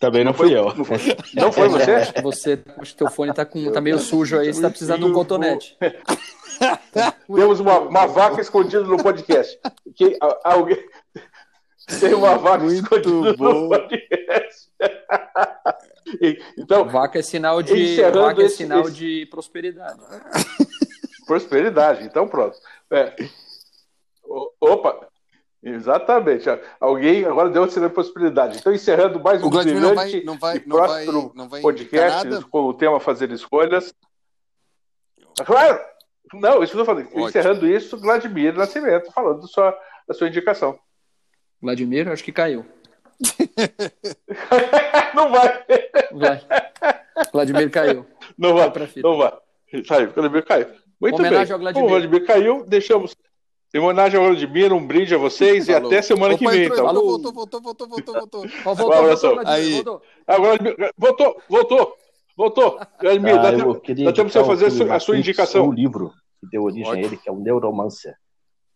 Também 0.00 0.24
não, 0.24 0.32
não 0.32 0.38
fui 0.38 0.56
eu. 0.56 0.74
Não 0.74 0.84
foi, 0.84 0.98
não 1.34 1.52
foi 1.52 1.68
você? 1.68 1.90
Acho 1.92 2.12
que 2.14 2.22
você, 2.22 2.58
acho 2.78 2.92
que 2.92 2.98
teu 2.98 3.10
fone 3.10 3.32
tá, 3.32 3.44
com, 3.44 3.70
tá 3.70 3.80
meio 3.80 3.98
sujo 3.98 4.38
aí, 4.38 4.52
você 4.52 4.60
tá 4.60 4.70
precisando 4.70 5.00
de 5.00 5.04
um 5.06 5.12
cotonete. 5.12 5.76
Temos 7.32 7.60
uma, 7.60 7.78
uma 7.78 8.06
vaca 8.06 8.40
escondida 8.40 8.82
no 8.82 8.96
podcast. 8.96 9.58
Que, 9.94 10.18
alguém... 10.42 10.78
Tem 12.00 12.14
uma 12.14 12.36
vaca 12.36 12.64
Muito 12.64 12.82
escondida 12.82 13.34
bom. 13.34 13.52
no 13.52 13.68
podcast. 13.68 14.70
então, 16.58 16.88
vaca 16.88 17.20
é 17.20 17.22
sinal 17.22 17.62
de, 17.62 18.02
vaca 18.10 18.42
é 18.42 18.48
sinal 18.48 18.82
esse... 18.82 18.92
de 18.92 19.26
prosperidade. 19.26 20.00
Prosperidade, 21.26 22.04
então 22.04 22.26
pronto. 22.26 22.56
É. 22.90 23.14
Opa, 24.60 25.08
Exatamente. 25.66 26.48
Alguém 26.78 27.24
agora 27.24 27.50
deu 27.50 27.64
essa 27.64 27.90
possibilidade. 27.90 28.58
Então, 28.58 28.72
encerrando 28.72 29.18
mais 29.18 29.42
um 29.42 29.50
brilhante 29.50 29.80
não 29.80 29.94
vai, 29.94 30.22
não 30.24 30.38
vai, 30.38 30.56
e 30.56 30.60
próspero 30.60 31.32
não 31.34 31.48
vai, 31.48 31.60
podcast 31.60 32.44
com 32.44 32.66
o 32.66 32.74
tema 32.74 33.00
Fazer 33.00 33.32
Escolhas. 33.32 33.92
Claro! 35.44 35.80
Não, 36.32 36.62
isso 36.62 36.72
que 36.72 36.78
eu 36.78 36.82
estou 36.82 36.84
falando. 36.84 37.06
Ótimo. 37.06 37.28
Encerrando 37.28 37.66
isso, 37.66 37.98
Vladimir 37.98 38.54
Nascimento, 38.54 39.10
falando 39.12 39.40
da 39.40 39.46
sua, 39.48 39.76
da 40.06 40.14
sua 40.14 40.28
indicação. 40.28 40.78
Vladimir, 41.60 42.08
acho 42.08 42.22
que 42.22 42.32
caiu. 42.32 42.64
não 45.14 45.32
vai. 45.32 45.64
Vai. 46.12 46.46
Vladimir 47.32 47.70
caiu. 47.70 48.06
Não 48.38 48.54
vai. 48.54 48.72
Não 49.02 49.16
vai. 49.16 49.32
Saiu. 49.84 50.10
Vladimir 50.12 50.44
caiu. 50.44 50.66
Muito 51.00 51.14
Homenagem 51.16 51.44
bem. 51.46 51.52
ao 51.54 51.58
Vladimir. 51.60 51.84
O 51.86 51.88
Vladimir 51.90 52.26
caiu, 52.26 52.64
deixamos. 52.66 53.14
Em 53.74 53.78
homenagem 53.80 54.18
ao 54.18 54.26
Vladimir, 54.26 54.72
um 54.72 54.86
brinde 54.86 55.14
a 55.14 55.18
vocês 55.18 55.68
e 55.68 55.72
Falou. 55.72 55.88
até 55.88 56.00
semana 56.02 56.34
Opa, 56.34 56.38
que 56.38 56.50
vem. 56.50 56.62
entrou, 56.64 56.78
Então. 56.78 56.86
Falou. 56.86 57.04
voltou, 57.10 57.32
voltou, 57.32 57.60
voltou, 57.60 57.88
voltou, 57.88 58.14
voltou. 58.14 58.40
Ó, 58.64 58.74
voltou, 58.74 59.02
voltou, 59.06 59.34
Vladimir, 59.34 59.48
Aí. 59.48 59.72
voltou. 59.74 60.02
Agora, 60.26 60.58
voltou, 60.96 61.42
voltou, 61.48 61.96
voltou. 62.36 62.80
Vladimir, 63.00 63.34
Ah, 63.38 63.42
dá 63.42 63.52
eu 63.52 63.58
tempo- 63.58 63.80
queria 63.80 64.04
dá 64.06 64.12
tempo 64.12 64.30
você 64.30 64.44
fazer 64.44 64.66
a 64.66 64.70
sua, 64.70 64.78
filme 64.78 64.92
a 64.94 65.00
sua 65.00 65.18
indicação. 65.18 65.68
Um 65.68 65.72
livro 65.72 66.12
que 66.40 66.48
deu 66.50 66.62
origem 66.62 66.86
Ótimo. 66.86 67.04
a 67.04 67.06
ele, 67.06 67.16
que 67.16 67.28
é 67.28 67.32
o 67.32 67.36
Neuromancer. 67.36 68.14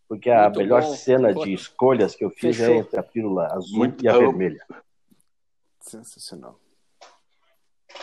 Porque 0.07 0.29
a 0.29 0.43
Muito 0.43 0.57
melhor 0.57 0.81
bom. 0.81 0.93
cena 0.93 1.33
de 1.33 1.53
escolhas 1.53 2.13
que 2.15 2.25
eu 2.25 2.29
fiz 2.29 2.57
Fechou. 2.57 2.73
é 2.75 2.77
entre 2.79 2.99
a 2.99 3.03
pílula 3.03 3.47
azul 3.53 3.77
Muito 3.79 4.03
e 4.03 4.09
a 4.09 4.13
bom. 4.13 4.19
vermelha. 4.19 4.63
Sensacional. 5.79 6.59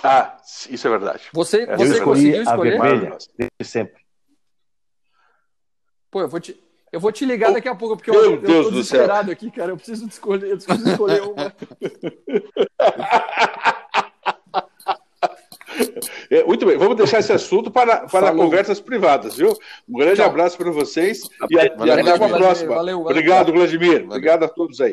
Ah, 0.03 0.37
isso 0.71 0.87
é 0.87 0.91
verdade. 0.91 1.23
Você, 1.33 1.65
Eu 1.69 1.77
você 1.77 2.01
conseguiu 2.01 2.41
a 2.41 2.43
escolher? 2.43 2.71
vermelha, 2.81 3.19
desde 3.37 3.65
sempre. 3.65 4.03
Pô, 6.11 6.21
eu 6.23 6.29
vou 6.29 6.41
te, 6.41 6.59
eu 6.93 7.01
vou 7.01 7.13
te 7.13 7.25
ligar 7.25 7.53
daqui 7.53 7.69
a 7.69 7.75
pouco, 7.75 7.97
porque 7.97 8.11
eu, 8.11 8.15
eu 8.15 8.41
Deus 8.41 8.67
tô 8.67 8.71
do 8.73 8.83
céu. 8.85 8.99
desesperado 9.01 9.31
aqui, 9.31 9.51
cara. 9.51 9.73
Eu 9.73 9.77
preciso 9.77 10.07
de 10.07 10.13
escolher, 10.13 10.51
eu 10.51 10.57
preciso 10.59 10.89
escolher 10.91 11.23
uma. 11.23 11.55
É, 16.31 16.43
muito 16.45 16.67
bem, 16.67 16.77
vamos 16.77 16.97
deixar 16.97 17.19
esse 17.21 17.33
assunto 17.33 17.71
para, 17.71 17.99
para 18.01 18.09
Falou. 18.29 18.45
conversas 18.45 18.81
privadas, 18.81 19.37
viu? 19.37 19.57
Um 19.89 19.99
grande 19.99 20.17
Tchau. 20.17 20.27
abraço 20.27 20.57
para 20.59 20.71
vocês 20.71 21.23
e, 21.49 21.59
a- 21.59 21.65
e 21.67 21.69
Valeu, 21.77 21.93
até 21.95 22.03
uma 22.03 22.17
Vladimir. 22.17 22.39
próxima. 22.39 22.75
Valeu, 22.75 22.97
valeu. 22.99 23.11
Obrigado, 23.11 23.53
Vladimir. 23.53 23.93
Valeu. 23.93 24.07
Obrigado 24.09 24.45
a 24.45 24.49
todos 24.49 24.81
aí. 24.81 24.87